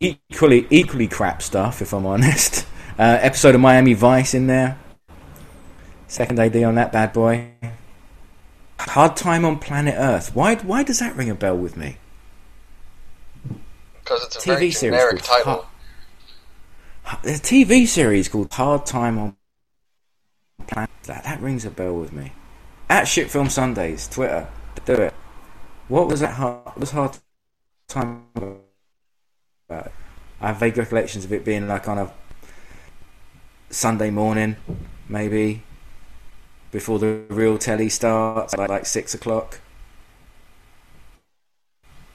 Equally 0.00 0.66
equally 0.70 1.06
crap 1.08 1.42
stuff, 1.42 1.82
if 1.82 1.92
I'm 1.92 2.06
honest. 2.06 2.66
Uh, 2.98 3.18
episode 3.20 3.54
of 3.54 3.60
Miami 3.60 3.92
Vice 3.92 4.32
in 4.32 4.46
there. 4.46 4.78
Second 6.08 6.38
AD 6.38 6.56
on 6.62 6.76
that 6.76 6.92
bad 6.92 7.12
boy. 7.12 7.50
Hard 8.80 9.16
Time 9.16 9.44
on 9.44 9.58
Planet 9.58 9.94
Earth. 9.98 10.34
Why 10.34 10.54
why 10.54 10.82
does 10.82 11.00
that 11.00 11.14
ring 11.14 11.28
a 11.28 11.34
bell 11.34 11.58
with 11.58 11.76
me? 11.76 11.98
because 14.06 14.24
it's 14.24 14.36
a 14.36 14.38
TV 14.38 14.44
very 14.46 14.70
series 14.70 15.00
generic 15.00 15.22
called 15.22 15.44
title 15.44 15.66
Hard- 17.02 17.24
A 17.24 17.28
TV 17.38 17.86
series 17.86 18.28
called 18.28 18.52
Hard 18.52 18.86
Time 18.86 19.18
on 19.18 19.36
Planet 20.66 20.90
that 21.04 21.24
that 21.24 21.40
rings 21.40 21.64
a 21.64 21.70
bell 21.70 21.94
with 21.94 22.12
me. 22.12 22.32
At 22.88 23.04
Shit 23.04 23.30
Film 23.30 23.48
Sundays, 23.50 24.08
Twitter, 24.08 24.48
do 24.84 24.94
it. 24.94 25.14
What 25.88 26.08
was 26.08 26.20
that 26.20 26.34
hard? 26.34 26.76
Was 26.76 26.92
Hard 26.92 27.18
Time 27.88 28.24
about? 29.68 29.90
I 30.40 30.48
have 30.48 30.58
vague 30.58 30.76
recollections 30.76 31.24
of 31.24 31.32
it 31.32 31.44
being 31.44 31.66
like 31.66 31.88
on 31.88 31.98
a 31.98 32.12
Sunday 33.70 34.10
morning, 34.10 34.56
maybe 35.08 35.62
before 36.70 36.98
the 36.98 37.22
real 37.28 37.58
telly 37.58 37.88
starts, 37.88 38.56
like, 38.56 38.68
like 38.68 38.86
six 38.86 39.14
o'clock. 39.14 39.60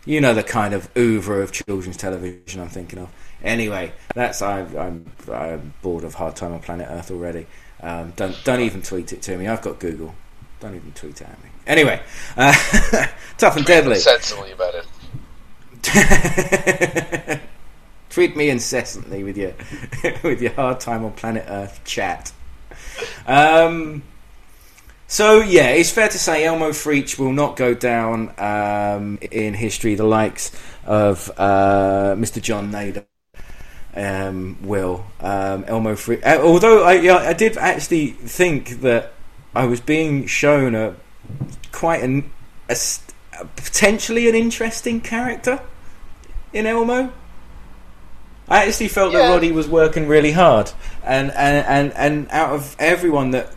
You 0.06 0.22
know 0.22 0.34
the 0.34 0.44
kind 0.44 0.74
of 0.74 0.90
oeuvre 0.98 1.42
of 1.42 1.52
children's 1.52 1.98
television 1.98 2.62
I'm 2.62 2.70
thinking 2.70 3.00
of. 3.00 3.10
Anyway, 3.44 3.92
that's 4.16 4.42
I, 4.42 4.62
I'm 4.62 5.12
I'm 5.32 5.74
bored 5.82 6.04
of 6.04 6.16
Hard 6.16 6.36
Time 6.36 6.54
on 6.54 6.60
Planet 6.60 6.88
Earth 6.90 7.12
already. 7.12 7.48
Um, 7.82 8.14
don't 8.16 8.36
don't 8.44 8.62
even 8.62 8.82
tweet 8.82 9.14
it 9.14 9.22
to 9.24 9.38
me. 9.38 9.48
I've 9.48 9.62
got 9.62 9.80
Google. 9.80 10.16
Don't 10.60 10.76
even 10.76 10.92
tweet 10.94 11.22
it 11.22 11.28
at 11.28 11.44
me. 11.44 11.50
Anyway, 11.68 12.02
uh, 12.38 12.54
tough 13.38 13.58
and 13.58 13.66
deadly. 13.66 13.96
sensibly 13.96 14.52
about 14.52 14.76
it 14.76 14.86
Tweet 18.12 18.36
me 18.36 18.50
incessantly 18.50 19.24
with 19.24 19.38
your 19.38 19.54
with 20.24 20.42
your 20.42 20.52
hard 20.52 20.80
time 20.80 21.06
on 21.06 21.14
planet 21.14 21.46
Earth 21.48 21.82
chat. 21.86 22.32
Um, 23.26 24.04
so 25.08 25.40
yeah, 25.40 25.70
it's 25.70 25.92
fair 25.92 26.10
to 26.10 26.20
say 26.20 26.46
Elmo 26.46 26.70
Freech 26.70 27.18
will 27.18 27.34
not 27.34 27.56
go 27.56 27.74
down 27.74 28.34
um, 28.38 29.18
in 29.32 29.54
history 29.54 29.96
the 29.96 30.04
likes 30.04 30.52
of 30.86 31.32
uh, 31.38 32.16
Mr. 32.18 32.42
John 32.42 32.72
Nada. 32.72 33.06
Um, 33.94 34.58
will 34.62 35.06
um, 35.20 35.66
Elmo 35.66 35.96
Freech? 35.96 36.24
Uh, 36.24 36.42
although 36.42 36.84
I, 36.84 36.94
yeah, 36.94 37.18
I 37.18 37.34
did 37.34 37.58
actually 37.58 38.12
think 38.12 38.82
that 38.82 39.14
I 39.54 39.66
was 39.66 39.82
being 39.82 40.28
shown 40.28 40.76
a 40.76 40.96
quite 41.72 42.04
an 42.04 42.32
a 42.70 42.76
potentially 43.56 44.30
an 44.30 44.36
interesting 44.36 45.02
character 45.02 45.62
in 46.54 46.66
Elmo. 46.66 47.12
I 48.52 48.66
actually 48.66 48.90
felt 48.90 49.14
that 49.14 49.30
Roddy 49.30 49.52
was 49.52 49.68
working 49.68 50.08
really 50.08 50.34
hard, 50.34 50.72
and, 51.04 51.32
and 51.32 51.66
and 51.66 51.94
and 51.94 52.30
out 52.32 52.54
of 52.54 52.76
everyone 52.80 53.32
that 53.32 53.56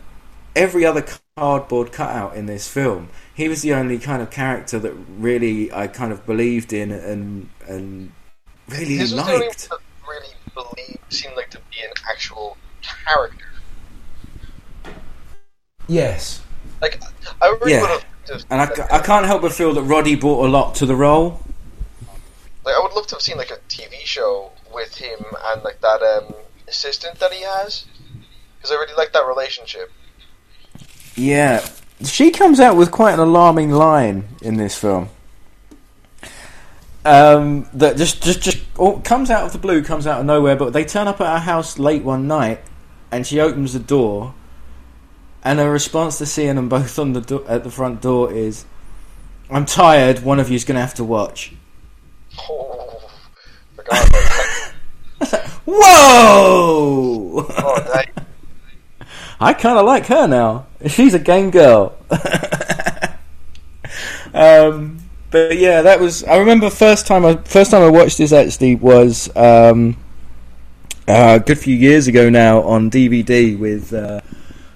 every 0.55 0.85
other 0.85 1.05
cardboard 1.37 1.91
cutout 1.91 2.35
in 2.35 2.45
this 2.45 2.67
film. 2.67 3.09
He 3.33 3.49
was 3.49 3.61
the 3.61 3.73
only 3.73 3.99
kind 3.99 4.21
of 4.21 4.31
character 4.31 4.79
that 4.79 4.93
really 5.19 5.71
I 5.73 5.87
kind 5.87 6.13
of 6.13 6.25
believed 6.25 6.71
in 6.71 6.91
and 6.91 7.49
and 7.67 8.13
really 8.69 8.95
His 8.95 9.13
was 9.13 9.25
the 9.25 9.31
only 9.33 9.47
liked. 9.47 9.69
really 10.07 10.33
believe 10.53 10.97
seemed 11.09 11.35
like 11.35 11.49
to 11.49 11.59
be 11.71 11.83
an 11.83 11.91
actual 12.09 12.55
character. 13.05 13.45
Yes, 15.87 16.41
Like 16.81 17.01
I 17.41 17.47
really 17.47 17.71
Yeah. 17.73 17.81
would 17.81 17.89
have. 17.89 18.05
Just, 18.25 18.47
and 18.49 18.59
I, 18.61 18.65
I 18.91 18.99
can't 18.99 19.25
help 19.27 19.43
but 19.43 19.51
feel 19.53 19.73
that 19.73 19.83
Roddy 19.83 20.15
brought 20.15 20.45
a 20.45 20.49
lot 20.49 20.73
to 20.75 20.85
the 20.87 20.95
role. 20.95 21.41
like 22.63 22.73
I 22.75 22.79
would 22.79 22.93
love 22.93 23.05
to 23.07 23.15
have 23.15 23.21
seen 23.21 23.37
like 23.37 23.51
a 23.51 23.57
TV 23.69 23.99
show 24.03 24.51
with 24.75 24.97
him 24.97 25.19
and 25.45 25.63
like 25.63 25.81
that 25.81 26.03
um, 26.03 26.35
assistant 26.67 27.19
that 27.19 27.33
he 27.33 27.43
has, 27.43 27.85
because 28.57 28.71
I 28.71 28.75
really 28.75 28.93
like 28.95 29.13
that 29.13 29.25
relationship. 29.25 29.91
Yeah, 31.15 31.65
she 32.03 32.29
comes 32.31 32.59
out 32.59 32.75
with 32.75 32.91
quite 32.91 33.13
an 33.13 33.19
alarming 33.19 33.71
line 33.71 34.27
in 34.41 34.57
this 34.57 34.77
film. 34.77 35.09
Um, 37.05 37.69
that 37.73 37.97
just 37.97 38.23
just 38.23 38.41
just 38.41 38.63
oh, 38.77 38.99
comes 38.99 39.29
out 39.29 39.43
of 39.43 39.53
the 39.53 39.59
blue, 39.59 39.83
comes 39.83 40.07
out 40.07 40.19
of 40.19 40.25
nowhere. 40.25 40.55
But 40.55 40.73
they 40.73 40.83
turn 40.83 41.07
up 41.07 41.21
at 41.21 41.31
her 41.31 41.39
house 41.39 41.77
late 41.77 42.03
one 42.03 42.27
night, 42.27 42.61
and 43.11 43.25
she 43.25 43.39
opens 43.39 43.73
the 43.73 43.79
door, 43.79 44.33
and 45.43 45.59
her 45.59 45.71
response 45.71 46.17
to 46.17 46.25
seeing 46.25 46.55
them 46.55 46.67
both 46.67 46.97
on 46.97 47.13
the 47.13 47.21
do- 47.21 47.45
at 47.47 47.63
the 47.63 47.69
front 47.69 48.01
door 48.01 48.33
is, 48.33 48.65
"I'm 49.51 49.65
tired. 49.65 50.23
One 50.23 50.39
of 50.39 50.49
you's 50.49 50.65
going 50.65 50.75
to 50.75 50.81
have 50.81 50.95
to 50.95 51.03
watch." 51.03 51.53
Oh, 52.49 53.07
forgot 53.75 54.09
about 54.09 54.11
that. 54.11 54.34
Whoa! 55.65 57.47
Oh. 57.49 58.01
I 59.39 59.53
kind 59.53 59.77
of 59.77 59.85
like 59.85 60.05
her 60.07 60.27
now. 60.27 60.67
She's 60.87 61.13
a 61.13 61.19
game 61.19 61.51
girl. 61.51 61.95
um, 64.33 64.99
but 65.31 65.57
yeah, 65.57 65.81
that 65.81 65.99
was. 65.99 66.23
I 66.23 66.37
remember 66.37 66.69
first 66.69 67.07
time 67.07 67.25
I 67.25 67.35
first 67.37 67.71
time 67.71 67.81
I 67.81 67.89
watched 67.89 68.17
this 68.17 68.31
actually 68.31 68.75
was 68.75 69.29
um, 69.35 69.97
uh, 71.07 71.39
a 71.41 71.43
good 71.43 71.59
few 71.59 71.75
years 71.75 72.07
ago 72.07 72.29
now 72.29 72.61
on 72.61 72.89
DVD 72.89 73.57
with 73.57 73.93
uh, 73.93 74.21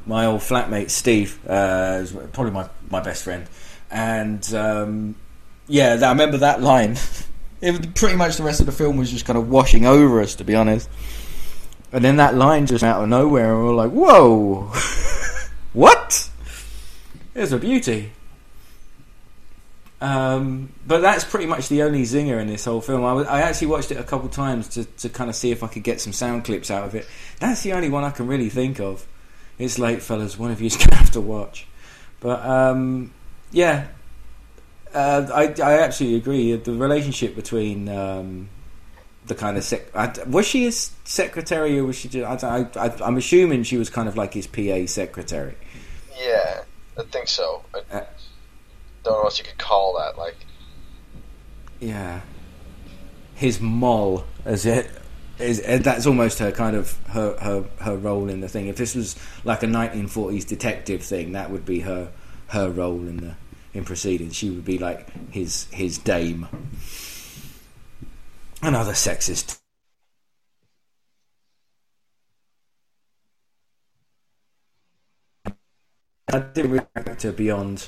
my 0.05 0.25
old 0.25 0.41
flatmate 0.41 0.89
Steve, 0.89 1.39
uh, 1.47 2.05
probably 2.33 2.51
my 2.51 2.69
my 2.89 2.99
best 2.99 3.23
friend, 3.23 3.47
and 3.89 4.53
um, 4.53 5.15
yeah, 5.67 5.97
I 6.01 6.09
remember 6.09 6.37
that 6.37 6.61
line. 6.61 6.97
It 7.61 7.93
pretty 7.95 8.15
much 8.15 8.37
the 8.37 8.43
rest 8.43 8.59
of 8.61 8.65
the 8.65 8.71
film 8.71 8.97
was 8.97 9.11
just 9.11 9.25
kind 9.25 9.37
of 9.37 9.49
washing 9.49 9.85
over 9.85 10.21
us, 10.21 10.35
to 10.35 10.43
be 10.43 10.55
honest. 10.55 10.89
And 11.91 12.03
then 12.05 12.17
that 12.17 12.35
line 12.35 12.67
just 12.67 12.83
out 12.83 13.01
of 13.03 13.09
nowhere, 13.09 13.53
and 13.55 13.63
we're 13.65 13.73
like, 13.73 13.91
"Whoa, 13.91 14.71
what? 15.73 16.29
There's 17.33 17.51
a 17.51 17.57
beauty." 17.57 18.11
Um, 20.01 20.71
but 20.87 21.01
that's 21.01 21.25
pretty 21.25 21.45
much 21.45 21.67
the 21.67 21.83
only 21.83 22.03
zinger 22.03 22.39
in 22.39 22.47
this 22.47 22.63
whole 22.63 22.79
film. 22.79 23.03
I, 23.03 23.11
was- 23.13 23.27
I 23.27 23.41
actually 23.41 23.67
watched 23.67 23.91
it 23.91 23.97
a 23.97 24.03
couple 24.03 24.29
times 24.29 24.69
to, 24.69 24.85
to 24.85 25.09
kind 25.09 25.29
of 25.29 25.35
see 25.35 25.51
if 25.51 25.61
I 25.61 25.67
could 25.67 25.83
get 25.83 25.99
some 25.99 26.13
sound 26.13 26.45
clips 26.45 26.71
out 26.71 26.85
of 26.85 26.95
it. 26.95 27.05
That's 27.41 27.63
the 27.63 27.73
only 27.73 27.89
one 27.89 28.05
I 28.05 28.11
can 28.11 28.27
really 28.27 28.49
think 28.49 28.79
of. 28.79 29.05
It's 29.57 29.77
late, 29.77 30.01
fellas. 30.01 30.39
One 30.39 30.51
of 30.51 30.61
you's 30.61 30.77
gonna 30.77 30.95
have 30.99 31.11
to 31.11 31.21
watch. 31.21 31.67
But 32.21 32.45
um, 32.45 33.11
yeah, 33.51 33.87
uh, 34.93 35.27
I 35.33 35.43
I 35.61 35.79
absolutely 35.81 36.17
agree. 36.17 36.55
The 36.55 36.73
relationship 36.73 37.35
between 37.35 37.89
um, 37.89 38.49
the 39.25 39.35
kind 39.35 39.57
of 39.57 39.63
sec- 39.63 39.95
I, 39.95 40.13
was 40.27 40.45
she 40.47 40.63
his 40.63 40.91
secretary 41.03 41.77
or 41.79 41.85
was 41.85 41.95
she 41.97 42.07
just 42.09 42.43
I, 42.43 42.67
I, 42.75 42.91
I'm 43.03 43.17
assuming 43.17 43.63
she 43.63 43.77
was 43.77 43.89
kind 43.89 44.07
of 44.09 44.17
like 44.17 44.33
his 44.33 44.47
PA 44.47 44.85
secretary. 44.85 45.55
Yeah, 46.19 46.63
I 46.97 47.03
think 47.03 47.27
so. 47.27 47.63
I 47.73 47.79
Uh, 47.95 48.05
don't 49.03 49.13
know 49.19 49.23
what 49.23 49.37
you 49.39 49.45
could 49.45 49.57
call 49.57 49.97
that. 49.99 50.17
Like, 50.17 50.35
Yeah, 51.79 52.21
his 53.35 53.59
moll 53.61 54.25
as 54.45 54.65
it 54.65 54.89
is. 55.39 55.61
uh, 55.61 55.79
That's 55.81 56.05
almost 56.05 56.39
her 56.39 56.51
kind 56.51 56.75
of 56.75 56.97
her 57.09 57.37
her 57.39 57.65
her 57.79 57.95
role 57.97 58.27
in 58.29 58.41
the 58.41 58.49
thing. 58.49 58.67
If 58.67 58.75
this 58.77 58.95
was 58.95 59.15
like 59.45 59.63
a 59.63 59.67
1940s 59.67 60.45
detective 60.47 61.03
thing, 61.03 61.31
that 61.33 61.51
would 61.51 61.65
be 61.65 61.81
her 61.81 62.11
her 62.47 62.69
role 62.69 62.99
in 63.07 63.17
the 63.17 63.35
in 63.73 63.85
proceedings. 63.85 64.35
She 64.35 64.49
would 64.49 64.65
be 64.65 64.77
like 64.77 65.31
his 65.31 65.67
his 65.71 65.97
dame. 65.97 66.47
Another 68.61 68.93
sexist. 68.93 69.59
I 76.31 76.39
didn't 76.39 76.71
react 76.71 77.23
her 77.23 77.31
beyond. 77.31 77.87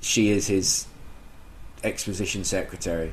She 0.00 0.30
is 0.30 0.46
his 0.46 0.86
exposition 1.82 2.44
secretary 2.44 3.12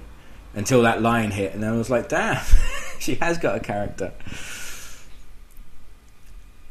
until 0.54 0.82
that 0.84 1.02
line 1.02 1.32
hit, 1.32 1.54
and 1.54 1.64
then 1.64 1.74
I 1.74 1.78
was 1.78 1.90
like, 1.90 2.10
"Damn, 2.10 2.44
she 3.00 3.16
has 3.16 3.38
got 3.38 3.56
a 3.56 3.60
character." 3.60 4.12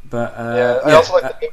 But 0.09 0.35
uh, 0.37 0.55
yeah, 0.57 0.81
I 0.85 0.89
yeah, 0.91 0.97
also 0.97 1.15
like 1.15 1.25
uh, 1.25 1.33
the 1.41 1.47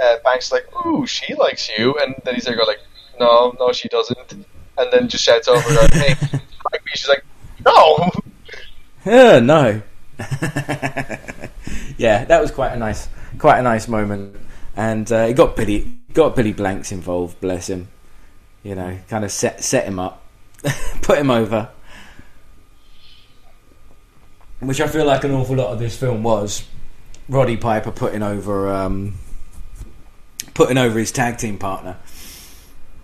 uh, 0.00 0.16
Blanks 0.22 0.52
like, 0.52 0.66
"Ooh, 0.86 1.06
she 1.06 1.34
likes 1.34 1.68
you," 1.76 1.94
and 2.00 2.14
then 2.24 2.34
he's 2.34 2.44
there 2.44 2.56
go 2.56 2.64
like, 2.64 2.80
"No, 3.18 3.54
no, 3.58 3.72
she 3.72 3.88
doesn't," 3.88 4.32
and 4.32 4.92
then 4.92 5.08
just 5.08 5.24
shouts 5.24 5.48
over 5.48 5.60
her, 5.60 5.88
"Hey, 5.92 6.14
like 6.72 6.84
me?" 6.84 6.92
She's 6.94 7.08
like, 7.08 7.24
"No." 7.64 8.10
Uh, 9.06 9.40
no. 9.40 9.82
yeah, 11.98 12.24
that 12.24 12.40
was 12.40 12.50
quite 12.50 12.72
a 12.72 12.76
nice, 12.76 13.08
quite 13.38 13.58
a 13.58 13.62
nice 13.62 13.88
moment, 13.88 14.36
and 14.76 15.10
uh, 15.12 15.26
it 15.28 15.34
got 15.34 15.56
Billy, 15.56 15.98
got 16.12 16.36
Billy 16.36 16.52
Blanks 16.52 16.92
involved. 16.92 17.40
Bless 17.40 17.68
him. 17.68 17.88
You 18.62 18.74
know, 18.74 18.98
kind 19.08 19.24
of 19.24 19.32
set 19.32 19.62
set 19.62 19.84
him 19.84 19.98
up, 19.98 20.22
put 21.02 21.18
him 21.18 21.30
over, 21.30 21.68
which 24.60 24.80
I 24.80 24.86
feel 24.86 25.04
like 25.04 25.24
an 25.24 25.32
awful 25.32 25.56
lot 25.56 25.72
of 25.72 25.78
this 25.78 25.96
film 25.96 26.22
was. 26.22 26.64
Roddy 27.28 27.56
Piper 27.56 27.90
putting 27.90 28.22
over, 28.22 28.72
um, 28.72 29.14
putting 30.54 30.78
over 30.78 30.98
his 30.98 31.10
tag 31.12 31.38
team 31.38 31.58
partner. 31.58 31.96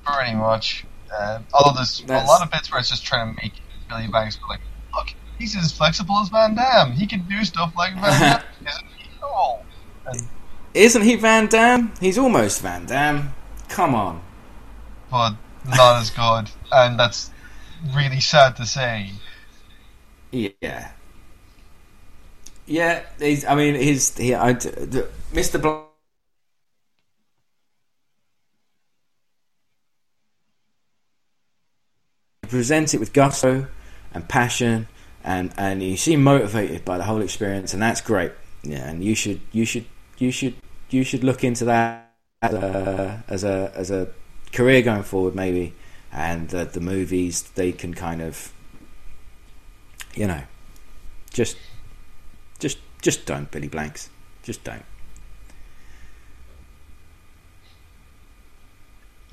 Pretty 0.04 0.34
much. 0.34 0.84
Uh, 1.12 1.40
although 1.52 1.74
there's 1.76 2.00
That's- 2.06 2.26
a 2.28 2.30
lot 2.30 2.42
of 2.42 2.50
bits 2.50 2.70
where 2.70 2.80
it's 2.80 2.88
just 2.90 3.04
trying 3.04 3.34
to 3.34 3.42
make 3.42 3.52
Billy 3.88 4.06
Blanks 4.06 4.36
go 4.36 4.46
like, 4.48 4.60
"Look, 4.94 5.08
he's 5.38 5.56
as 5.56 5.72
flexible 5.72 6.18
as 6.20 6.28
Van 6.28 6.54
Damme. 6.54 6.92
He 6.92 7.06
can 7.06 7.26
do 7.28 7.44
stuff 7.44 7.72
like 7.76 7.94
Van 7.94 8.02
Damme, 8.20 8.42
isn't 8.68 8.86
he?" 8.96 9.08
Oh, 9.22 9.60
and, 10.06 10.22
Isn't 10.74 11.02
he 11.02 11.16
Van 11.16 11.46
Damme? 11.48 11.92
He's 12.00 12.16
almost 12.18 12.62
Van 12.62 12.86
Damme. 12.86 13.32
Come 13.68 13.94
on. 13.94 14.22
but 15.10 15.34
not 15.66 16.00
as 16.00 16.10
good, 16.10 16.50
and 16.72 16.98
that's 16.98 17.30
really 17.94 18.20
sad 18.20 18.56
to 18.56 18.64
say. 18.66 19.10
Yeah. 20.30 20.92
Yeah, 22.66 23.02
he's, 23.18 23.44
I 23.44 23.56
mean, 23.56 23.74
his 23.74 24.16
he, 24.16 24.32
I, 24.34 24.52
the, 24.52 25.08
Mr. 25.32 25.60
presents 32.50 32.94
it 32.94 33.00
with 33.00 33.12
gusto 33.12 33.66
and 34.12 34.28
passion, 34.28 34.88
and 35.24 35.52
and 35.56 35.82
you 35.82 35.96
seem 35.96 36.22
motivated 36.22 36.84
by 36.84 36.98
the 36.98 37.04
whole 37.04 37.22
experience, 37.22 37.72
and 37.72 37.82
that's 37.82 38.00
great. 38.00 38.32
Yeah, 38.62 38.88
and 38.88 39.02
you 39.02 39.14
should 39.14 39.40
you 39.52 39.64
should 39.64 39.86
you 40.18 40.30
should 40.30 40.54
you 40.90 41.04
should 41.04 41.24
look 41.24 41.44
into 41.44 41.64
that 41.66 42.12
as 42.42 42.54
a 42.54 43.24
as 43.28 43.44
a, 43.44 43.72
as 43.74 43.90
a 43.90 44.08
career 44.52 44.82
going 44.82 45.02
forward, 45.02 45.34
maybe. 45.34 45.74
And 46.12 46.48
the, 46.48 46.64
the 46.64 46.80
movies 46.80 47.42
they 47.54 47.70
can 47.70 47.94
kind 47.94 48.20
of, 48.20 48.52
you 50.14 50.26
know, 50.26 50.42
just 51.32 51.56
just 52.58 52.78
just 53.00 53.26
don't 53.26 53.50
Billy 53.50 53.68
Blanks. 53.68 54.10
Just 54.42 54.64
don't. 54.64 54.84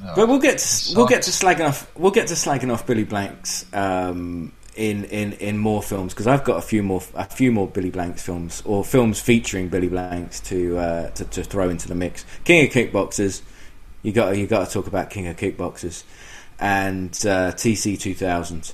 No. 0.03 0.13
But 0.15 0.27
we'll 0.27 0.39
get 0.39 0.59
to, 0.59 0.95
we'll 0.95 1.07
get 1.07 1.23
to 1.23 1.31
slagging 1.31 1.67
off 1.67 1.91
we'll 1.97 2.11
get 2.11 2.27
to 2.27 2.35
slagging 2.35 2.71
off 2.71 2.85
Billy 2.85 3.03
Blanks 3.03 3.65
um, 3.73 4.51
in, 4.75 5.05
in, 5.05 5.33
in 5.33 5.57
more 5.57 5.81
films 5.81 6.13
because 6.13 6.27
I've 6.27 6.43
got 6.43 6.57
a 6.57 6.61
few 6.61 6.83
more 6.83 7.01
a 7.15 7.25
few 7.25 7.51
more 7.51 7.67
Billy 7.67 7.89
Blanks 7.89 8.21
films 8.21 8.61
or 8.63 8.83
films 8.83 9.19
featuring 9.19 9.69
Billy 9.69 9.87
Blanks 9.87 10.39
to 10.41 10.77
uh, 10.77 11.09
to, 11.11 11.25
to 11.25 11.43
throw 11.43 11.69
into 11.69 11.87
the 11.87 11.95
mix. 11.95 12.25
King 12.43 12.67
of 12.67 12.71
Kickboxers, 12.71 13.41
you 14.03 14.11
got 14.11 14.37
you 14.37 14.45
got 14.45 14.67
to 14.67 14.71
talk 14.71 14.87
about 14.87 15.09
King 15.09 15.27
of 15.27 15.37
Kickboxers 15.37 16.03
and 16.59 17.09
uh, 17.25 17.51
TC 17.53 17.99
two 17.99 18.13
thousand 18.13 18.73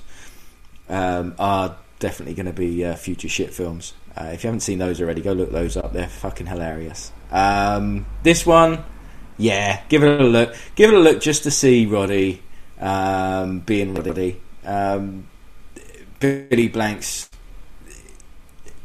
um, 0.90 1.34
are 1.38 1.76
definitely 2.00 2.34
going 2.34 2.46
to 2.46 2.52
be 2.52 2.84
uh, 2.84 2.94
future 2.96 3.28
shit 3.28 3.54
films. 3.54 3.94
Uh, 4.16 4.30
if 4.32 4.44
you 4.44 4.48
haven't 4.48 4.60
seen 4.60 4.78
those 4.78 5.00
already, 5.00 5.22
go 5.22 5.32
look 5.32 5.50
those 5.50 5.76
up. 5.76 5.92
They're 5.92 6.06
fucking 6.06 6.46
hilarious. 6.46 7.10
Um, 7.32 8.06
this 8.22 8.46
one, 8.46 8.84
yeah, 9.36 9.82
give 9.88 10.02
it 10.02 10.20
a 10.20 10.24
look. 10.24 10.54
Give 10.74 10.90
it 10.90 10.96
a 10.96 11.00
look 11.00 11.20
just 11.20 11.42
to 11.44 11.50
see 11.50 11.86
Roddy 11.86 12.42
um, 12.80 13.60
being 13.60 13.94
Roddy. 13.94 14.40
Um, 14.64 15.28
Billy 16.20 16.68
Blanks. 16.68 17.28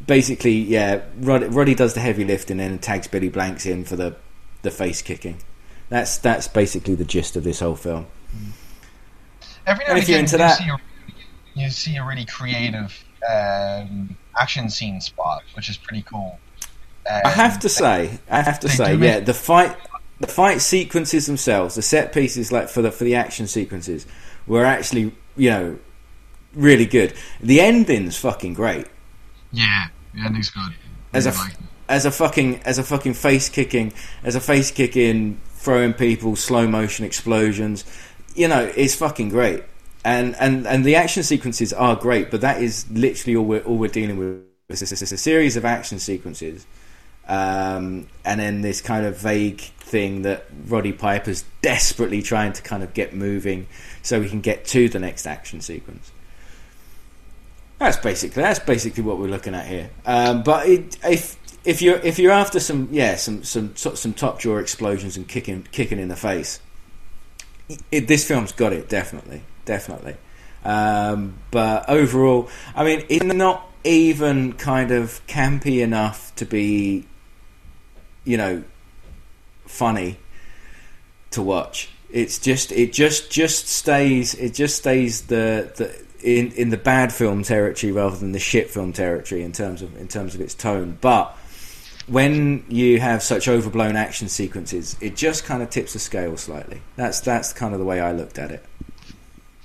Basically, 0.05 0.53
yeah, 0.53 1.01
Rod, 1.19 1.53
Roddy 1.53 1.75
does 1.75 1.93
the 1.93 1.99
heavy 1.99 2.25
lifting 2.25 2.59
and 2.59 2.71
then 2.71 2.79
tags 2.79 3.07
Billy 3.07 3.29
Blanks 3.29 3.65
in 3.65 3.85
for 3.85 3.95
the 3.95 4.15
the 4.63 4.71
face 4.71 5.01
kicking. 5.01 5.41
That's 5.89 6.17
that's 6.17 6.47
basically 6.47 6.95
the 6.95 7.05
gist 7.05 7.35
of 7.35 7.43
this 7.43 7.59
whole 7.59 7.75
film. 7.75 8.07
Every 9.67 9.85
now 9.85 9.91
And 9.91 9.99
and 9.99 10.03
again, 10.03 10.19
into 10.21 10.31
you, 10.33 10.37
that- 10.39 10.57
see 10.57 10.69
a, 10.69 10.77
you 11.55 11.69
see 11.69 11.95
a 11.97 12.05
really 12.05 12.25
creative 12.25 13.03
um, 13.29 14.17
action 14.37 14.69
scene 14.69 14.99
spot, 15.01 15.43
which 15.55 15.69
is 15.69 15.77
pretty 15.77 16.03
cool. 16.03 16.39
Um, 17.09 17.21
I 17.23 17.29
have 17.29 17.59
to 17.59 17.69
say, 17.69 18.19
I 18.29 18.41
have 18.41 18.59
to 18.61 18.69
say, 18.69 18.95
yeah, 18.95 19.19
the 19.19 19.33
fight, 19.33 19.75
the 20.19 20.27
fight 20.27 20.61
sequences 20.61 21.25
themselves, 21.25 21.75
the 21.75 21.81
set 21.81 22.13
pieces, 22.13 22.51
like 22.51 22.69
for 22.69 22.81
the 22.81 22.91
for 22.91 23.03
the 23.03 23.15
action 23.15 23.47
sequences, 23.47 24.05
were 24.47 24.65
actually 24.65 25.15
you 25.35 25.49
know 25.49 25.79
really 26.53 26.85
good. 26.85 27.13
The 27.41 27.61
ending's 27.61 28.17
fucking 28.17 28.53
great. 28.53 28.87
Yeah, 29.51 29.87
the 30.13 30.21
ending's 30.21 30.49
good. 30.49 30.73
As 31.13 31.25
a 31.25 31.31
Really 31.31 31.43
like 31.43 31.57
as 31.89 32.05
a 32.05 32.11
fucking 32.11 32.61
as 32.63 32.77
a 32.77 32.83
fucking 32.83 33.15
face 33.15 33.49
kicking 33.49 33.91
as 34.23 34.35
a 34.35 34.39
face 34.39 34.71
kicking 34.71 35.41
throwing 35.55 35.91
people 35.91 36.35
slow 36.35 36.67
motion 36.67 37.03
explosions 37.03 37.83
you 38.35 38.47
know 38.47 38.71
it's 38.75 38.95
fucking 38.95 39.27
great 39.27 39.63
and 40.05 40.35
and 40.39 40.65
and 40.67 40.85
the 40.85 40.95
action 40.95 41.23
sequences 41.23 41.73
are 41.73 41.95
great 41.95 42.29
but 42.31 42.41
that 42.41 42.61
is 42.61 42.89
literally 42.91 43.35
all 43.35 43.43
we're 43.43 43.61
all 43.61 43.77
we're 43.77 43.89
dealing 43.89 44.17
with 44.17 44.43
it's, 44.69 44.83
it's, 44.83 45.01
it's 45.01 45.11
a 45.11 45.17
series 45.17 45.57
of 45.57 45.65
action 45.65 45.97
sequences 45.97 46.65
um, 47.29 48.07
and 48.25 48.39
then 48.39 48.61
this 48.61 48.81
kind 48.81 49.05
of 49.05 49.17
vague 49.17 49.61
thing 49.61 50.23
that 50.23 50.45
Roddy 50.67 50.91
Piper's 50.91 51.45
desperately 51.61 52.21
trying 52.21 52.53
to 52.53 52.61
kind 52.61 52.83
of 52.83 52.93
get 52.93 53.13
moving 53.13 53.67
so 54.01 54.19
we 54.19 54.27
can 54.27 54.41
get 54.41 54.65
to 54.65 54.89
the 54.89 54.99
next 54.99 55.25
action 55.25 55.61
sequence 55.61 56.11
that's 57.79 57.97
basically 57.97 58.43
that's 58.43 58.59
basically 58.59 59.03
what 59.03 59.17
we're 59.17 59.27
looking 59.27 59.55
at 59.55 59.65
here. 59.65 59.89
Um, 60.05 60.43
but 60.43 60.67
it, 60.67 60.97
if 61.03 61.37
if 61.65 61.81
you're 61.81 61.97
if 61.99 62.19
you're 62.19 62.33
after 62.33 62.59
some 62.59 62.89
yeah 62.91 63.15
some 63.15 63.43
some 63.43 63.75
some 63.75 64.13
top 64.13 64.39
drawer 64.39 64.59
explosions 64.59 65.17
and 65.17 65.27
kicking 65.27 65.65
kicking 65.71 65.97
in 65.97 66.09
the 66.09 66.15
face, 66.15 66.59
it, 67.89 68.07
this 68.07 68.27
film's 68.27 68.51
got 68.51 68.73
it 68.73 68.89
definitely 68.89 69.41
definitely. 69.65 70.15
Um, 70.65 71.35
but 71.51 71.87
overall, 71.89 72.49
I 72.75 72.83
mean, 72.83 73.05
it's 73.07 73.23
not 73.23 73.65
even 73.85 74.53
kind 74.53 74.91
of 74.91 75.25
campy 75.25 75.81
enough 75.81 76.35
to 76.35 76.45
be, 76.45 77.05
you 78.29 78.37
know, 78.37 78.63
funny 79.65 80.17
to 81.31 81.41
watch. 81.41 81.89
It's 82.11 82.37
just 82.37 82.71
it 82.71 82.93
just 82.93 83.31
just 83.31 83.67
stays 83.67 84.35
it 84.35 84.53
just 84.53 84.77
stays 84.77 85.23
the 85.23 85.71
the 85.75 86.03
in 86.21 86.51
in 86.51 86.69
the 86.69 86.77
bad 86.77 87.11
film 87.11 87.41
territory 87.41 87.91
rather 87.91 88.15
than 88.17 88.31
the 88.31 88.39
shit 88.39 88.69
film 88.69 88.93
territory 88.93 89.41
in 89.41 89.51
terms 89.51 89.81
of 89.81 89.97
in 89.97 90.07
terms 90.07 90.35
of 90.35 90.41
its 90.41 90.53
tone. 90.53 90.99
But 91.01 91.35
when 92.05 92.65
you 92.69 92.99
have 92.99 93.23
such 93.23 93.47
overblown 93.47 93.95
action 93.95 94.29
sequences, 94.29 94.95
it 95.01 95.15
just 95.15 95.43
kind 95.43 95.63
of 95.63 95.71
tips 95.71 95.93
the 95.93 95.99
scale 95.99 96.37
slightly. 96.37 96.81
That's 96.97 97.21
that's 97.21 97.51
kind 97.51 97.73
of 97.73 97.79
the 97.79 97.85
way 97.85 97.99
I 97.99 98.11
looked 98.11 98.37
at 98.37 98.51
it. 98.51 98.63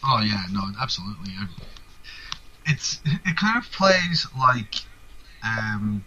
Oh 0.03 0.20
yeah, 0.20 0.42
no, 0.53 0.62
absolutely. 0.81 1.35
It's 2.64 2.98
it 3.05 3.37
kind 3.37 3.59
of 3.59 3.70
plays 3.72 4.27
like 4.38 4.77
um 5.42 6.03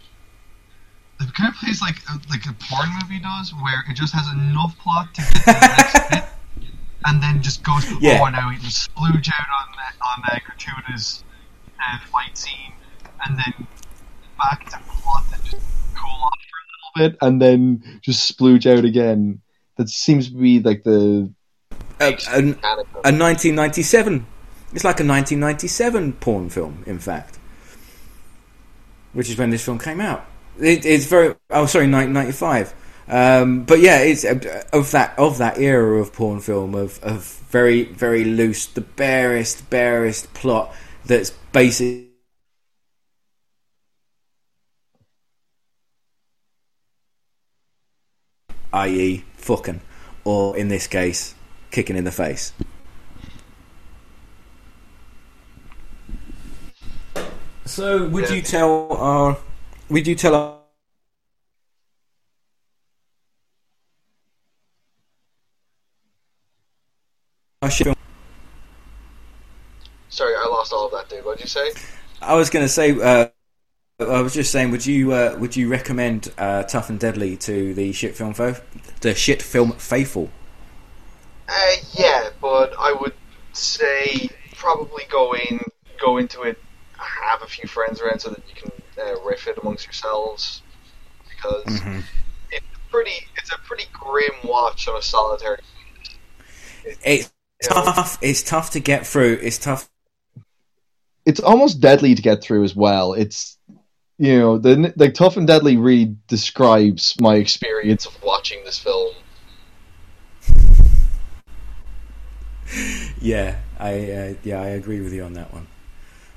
it 1.19 1.33
kind 1.33 1.49
of 1.49 1.55
plays 1.59 1.81
like 1.81 1.97
a, 2.09 2.13
like 2.29 2.45
a 2.45 2.53
porn 2.69 2.89
movie 3.01 3.19
does, 3.19 3.53
where 3.61 3.83
it 3.89 3.93
just 3.95 4.13
has 4.13 4.27
enough 4.33 4.77
plot 4.79 5.13
to 5.15 5.21
get 5.21 5.33
to 5.33 5.45
the 5.45 5.75
next 5.77 6.09
bit, 6.11 6.23
and 7.05 7.21
then 7.23 7.41
just 7.41 7.63
goes, 7.63 7.85
Yeah. 8.01 8.19
oh 8.21 8.29
no, 8.29 8.47
we 8.49 8.57
just 8.57 8.89
splooge 8.93 9.29
out 9.29 9.47
on 9.59 9.67
the, 9.73 10.05
on 10.05 10.37
a 10.37 10.41
gratuitous 10.45 11.23
uh, 11.79 11.99
fight 12.05 12.37
scene, 12.37 12.73
and 13.25 13.37
then 13.37 13.67
back 14.37 14.69
to 14.69 14.77
plot 14.87 15.23
and 15.33 15.43
just 15.43 15.57
cool 15.95 16.09
off 16.09 16.39
for 16.49 17.01
a 17.01 17.03
little 17.03 17.09
bit. 17.11 17.17
and 17.21 17.41
then 17.41 17.99
just 18.01 18.37
splooge 18.37 18.65
out 18.71 18.85
again. 18.85 19.41
That 19.77 19.89
seems 19.89 20.29
to 20.29 20.35
be 20.35 20.59
like 20.59 20.83
the 20.83 21.31
A, 21.99 22.05
a, 22.29 22.39
a 22.39 23.13
1997. 23.13 24.25
It's 24.73 24.83
like 24.83 24.99
a 24.99 25.05
1997 25.05 26.13
porn 26.13 26.49
film, 26.49 26.83
in 26.85 26.99
fact, 26.99 27.39
which 29.13 29.29
is 29.29 29.37
when 29.37 29.49
this 29.49 29.63
film 29.63 29.79
came 29.79 30.01
out. 30.01 30.25
It, 30.59 30.85
it's 30.85 31.05
very 31.05 31.35
oh 31.49 31.65
sorry 31.65 31.89
1995. 31.89 32.73
Um, 33.09 33.63
but 33.63 33.79
yeah, 33.79 33.99
it's 33.99 34.25
uh, 34.25 34.63
of 34.73 34.91
that 34.91 35.17
of 35.17 35.37
that 35.37 35.57
era 35.57 35.99
of 35.99 36.11
porn 36.13 36.39
film 36.41 36.75
of 36.75 37.01
of 37.03 37.23
very 37.49 37.83
very 37.83 38.23
loose, 38.25 38.65
the 38.65 38.81
barest 38.81 39.69
barest 39.69 40.33
plot 40.33 40.73
that's 41.05 41.31
basic. 41.51 42.05
i.e., 48.73 49.23
fucking, 49.37 49.81
or 50.23 50.55
in 50.57 50.67
this 50.67 50.87
case, 50.87 51.33
kicking 51.71 51.95
in 51.95 52.03
the 52.03 52.11
face. 52.11 52.53
So, 57.65 58.07
would 58.07 58.29
Yeah. 58.29 58.35
you 58.35 58.41
tell 58.41 58.87
our? 58.93 59.37
Would 59.89 60.05
you 60.05 60.15
tell 60.15 60.35
our? 60.35 60.57
Sorry, 70.09 70.33
I 70.35 70.47
lost 70.49 70.73
all 70.73 70.85
of 70.85 70.91
that, 70.91 71.09
dude. 71.09 71.23
What'd 71.23 71.41
you 71.41 71.47
say? 71.47 71.71
I 72.21 72.35
was 72.35 72.49
going 72.49 72.65
to 72.65 72.69
say. 72.69 72.99
Uh, 72.99 73.27
I 73.99 74.21
was 74.21 74.33
just 74.33 74.51
saying. 74.51 74.71
Would 74.71 74.85
you? 74.85 75.13
Uh, 75.13 75.37
would 75.39 75.55
you 75.55 75.69
recommend 75.69 76.33
uh, 76.37 76.63
Tough 76.63 76.89
and 76.89 76.99
Deadly 76.99 77.37
to 77.37 77.73
the 77.73 77.93
shit 77.93 78.15
film? 78.15 78.33
Fo- 78.33 78.55
the 79.01 79.15
shit 79.15 79.41
film 79.41 79.71
faithful. 79.73 80.29
Uh, 81.47 81.71
yeah, 81.93 82.29
but 82.41 82.73
I 82.77 82.93
would 82.93 83.13
say 83.53 84.29
probably 84.55 85.03
go 85.09 85.33
in, 85.33 85.61
go 85.99 86.17
into 86.17 86.41
it, 86.43 86.59
have 86.97 87.41
a 87.41 87.47
few 87.47 87.67
friends 87.69 88.01
around 88.01 88.19
so 88.19 88.29
that 88.31 88.41
you 88.49 88.55
can 88.55 88.71
uh, 88.99 89.19
riff 89.25 89.47
it 89.47 89.57
amongst 89.61 89.85
yourselves, 89.85 90.61
because 91.29 91.65
Mhm. 91.65 92.03
it's 92.51 92.65
pretty, 92.89 93.27
it's 93.37 93.51
a 93.51 93.57
pretty 93.59 93.85
grim 93.93 94.31
watch 94.43 94.87
on 94.87 94.97
a 94.97 95.01
solitary. 95.01 95.59
It's 97.03 97.31
you 97.61 97.69
know. 97.69 97.83
tough. 97.83 98.17
It's 98.21 98.43
tough 98.43 98.71
to 98.71 98.79
get 98.79 99.05
through. 99.05 99.39
It's 99.41 99.57
tough. 99.57 99.89
it's 101.25 101.41
almost 101.41 101.81
deadly 101.81 102.15
to 102.15 102.21
get 102.21 102.41
through 102.41 102.63
as 102.63 102.73
well. 102.73 103.13
It's 103.13 103.57
you 104.17 104.39
know 104.39 104.57
the 104.57 104.93
like 104.95 105.13
tough 105.13 105.35
and 105.35 105.45
deadly 105.45 105.75
really 105.75 106.15
describes 106.27 107.19
my 107.19 107.35
experience 107.35 108.05
of 108.05 108.23
watching 108.23 108.63
this 108.63 108.79
film. 108.79 109.13
Yeah, 113.19 113.57
I 113.79 114.11
uh, 114.11 114.33
yeah 114.43 114.61
I 114.61 114.67
agree 114.67 115.01
with 115.01 115.13
you 115.13 115.23
on 115.23 115.33
that 115.33 115.51
one, 115.53 115.67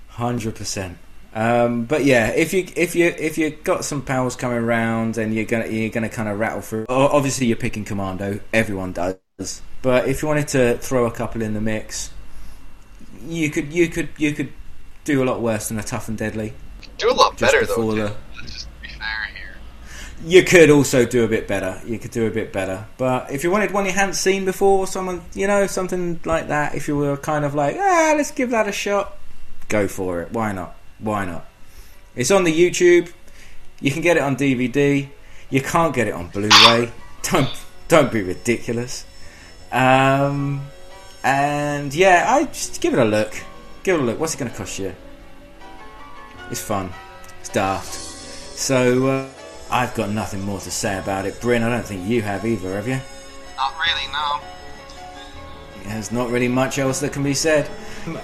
hundred 0.09 0.57
percent. 0.57 0.99
Um, 1.33 1.85
but 1.85 2.05
yeah, 2.05 2.29
if 2.31 2.53
you 2.53 2.67
if 2.77 2.95
you 2.97 3.07
if 3.07 3.39
you 3.39 3.51
got 3.51 3.85
some 3.85 4.03
pals 4.03 4.35
coming 4.37 4.59
around 4.59 5.17
and 5.17 5.33
you're 5.35 5.45
gonna 5.45 5.67
you're 5.67 5.91
gonna 5.91 6.09
kind 6.09 6.29
of 6.29 6.39
rattle 6.39 6.61
through. 6.61 6.87
Obviously, 6.89 7.47
you're 7.47 7.57
picking 7.57 7.85
Commando. 7.85 8.41
Everyone 8.53 8.93
does. 8.93 9.63
But 9.83 10.09
if 10.09 10.23
you 10.23 10.29
wanted 10.29 10.49
to 10.49 10.77
throw 10.79 11.07
a 11.07 11.11
couple 11.11 11.41
in 11.43 11.55
the 11.55 11.61
mix, 11.61 12.11
you 13.27 13.49
could 13.51 13.73
you 13.73 13.89
could 13.89 14.09
you 14.19 14.33
could 14.33 14.53
do 15.05 15.23
a 15.23 15.25
lot 15.25 15.41
worse 15.41 15.69
than 15.69 15.79
a 15.79 15.83
tough 15.83 16.09
and 16.09 16.19
deadly. 16.19 16.53
Do 16.99 17.11
a 17.11 17.15
lot 17.15 17.37
Just 17.37 17.53
better 17.53 17.65
though. 17.65 17.93
the- 17.95 18.17
Let's 18.37 18.53
just 18.53 18.83
be 18.83 18.89
fair 18.89 19.29
here. 19.35 19.57
You 20.27 20.43
could 20.43 20.69
also 20.69 21.07
do 21.07 21.25
a 21.25 21.29
bit 21.29 21.49
better. 21.49 21.81
You 21.87 21.99
could 21.99 22.11
do 22.11 22.27
a 22.27 22.31
bit 22.31 22.53
better. 22.53 22.87
But 22.99 23.31
if 23.31 23.43
you 23.45 23.51
wanted 23.51 23.71
one 23.73 23.87
you 23.87 23.93
hadn't 23.93 24.15
seen 24.15 24.45
before, 24.45 24.87
someone, 24.87 25.23
you 25.35 25.47
know, 25.47 25.67
something 25.67 26.21
like 26.27 26.49
that, 26.49 26.75
if 26.75 26.89
you 26.89 26.97
were 26.97 27.17
kind 27.17 27.45
of 27.45 27.55
like, 27.55 27.77
ah, 27.79 28.13
let's 28.17 28.31
give 28.31 28.51
that 28.51 28.69
a 28.69 28.73
shot, 28.73 29.17
go 29.69 29.89
for 29.89 30.21
it. 30.21 30.33
Why 30.33 30.53
not? 30.53 30.77
Why 31.01 31.25
not? 31.25 31.47
It's 32.15 32.31
on 32.31 32.45
the 32.45 32.53
YouTube. 32.53 33.13
You 33.81 33.91
can 33.91 34.03
get 34.03 34.17
it 34.17 34.23
on 34.23 34.37
DVD. 34.37 35.09
You 35.49 35.63
can't 35.63 35.95
get 35.95 36.07
it 36.07 36.15
on 36.15 36.29
Blu-ray. 36.29 36.93
Don't 37.23 37.51
don't 37.91 38.13
be 38.13 38.23
ridiculous. 38.23 39.05
Um, 39.73 40.63
and 41.25 41.93
yeah, 41.93 42.25
I 42.29 42.45
just 42.45 42.81
give 42.81 42.95
it 42.95 43.01
a 43.01 43.05
look. 43.05 43.35
Give 43.83 43.97
it 43.97 44.03
a 44.03 44.05
look. 44.05 44.21
What's 44.21 44.35
it 44.35 44.39
going 44.39 44.51
to 44.51 44.57
cost 44.57 44.79
you? 44.79 44.95
It's 46.51 46.61
fun. 46.61 46.91
It's 47.41 47.49
daft. 47.49 47.93
So 47.93 49.09
uh, 49.09 49.29
I've 49.71 49.93
got 49.95 50.11
nothing 50.11 50.43
more 50.43 50.61
to 50.61 50.71
say 50.71 50.99
about 50.99 51.27
it, 51.27 51.41
Bryn. 51.41 51.65
I 51.65 51.69
don't 51.69 51.85
think 51.85 52.09
you 52.09 52.23
have 52.23 52.47
either, 52.47 52.75
have 52.77 52.87
you? 52.87 53.01
Not 53.57 53.75
really, 53.77 54.07
no. 54.13 54.41
There's 55.85 56.13
not 56.13 56.31
really 56.31 56.49
much 56.49 56.79
else 56.79 57.01
that 57.01 57.13
can 57.13 57.23
be 57.23 57.35
said. 57.35 57.69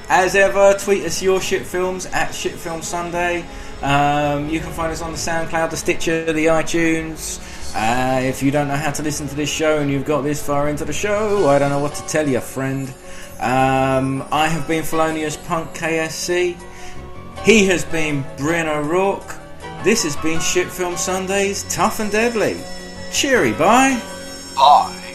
As 0.09 0.35
ever, 0.35 0.75
tweet 0.79 1.05
us 1.05 1.23
your 1.23 1.40
shit 1.40 1.66
films 1.66 2.07
at 2.07 2.31
Shitfilm 2.31 2.83
Sunday. 2.83 3.45
Um, 3.83 4.49
you 4.49 4.61
can 4.61 4.73
find 4.73 4.92
us 4.92 5.03
on 5.03 5.12
the 5.12 5.19
SoundCloud, 5.19 5.71
the 5.71 5.77
Stitcher, 5.77 6.33
the 6.33 6.47
iTunes. 6.47 7.40
Uh, 7.75 8.21
if 8.23 8.42
you 8.42 8.51
don't 8.51 8.69
know 8.69 8.77
how 8.77 8.90
to 8.90 9.03
listen 9.03 9.29
to 9.29 9.35
this 9.35 9.53
show 9.53 9.79
and 9.79 9.90
you've 9.90 10.07
got 10.07 10.23
this 10.23 10.45
far 10.45 10.69
into 10.69 10.85
the 10.85 10.92
show, 10.92 11.49
I 11.49 11.59
don't 11.59 11.71
know 11.71 11.79
what 11.79 11.95
to 11.95 12.07
tell 12.07 12.27
you, 12.27 12.40
friend. 12.40 12.88
Um, 13.38 14.27
I 14.33 14.49
have 14.49 14.66
been 14.66 14.83
Felonious 14.83 15.37
Punk 15.37 15.75
KSC. 15.75 16.57
He 17.45 17.66
has 17.66 17.85
been 17.85 18.25
Bryn 18.38 18.66
O'Rourke. 18.66 19.37
This 19.85 20.05
has 20.05 20.16
been 20.16 20.40
Shit 20.40 20.69
Film 20.69 20.97
Sundays, 20.97 21.64
Tough 21.69 22.01
and 22.01 22.11
Deadly. 22.11 22.59
Cheery, 23.12 23.53
bye. 23.53 24.01
pie. 24.55 25.06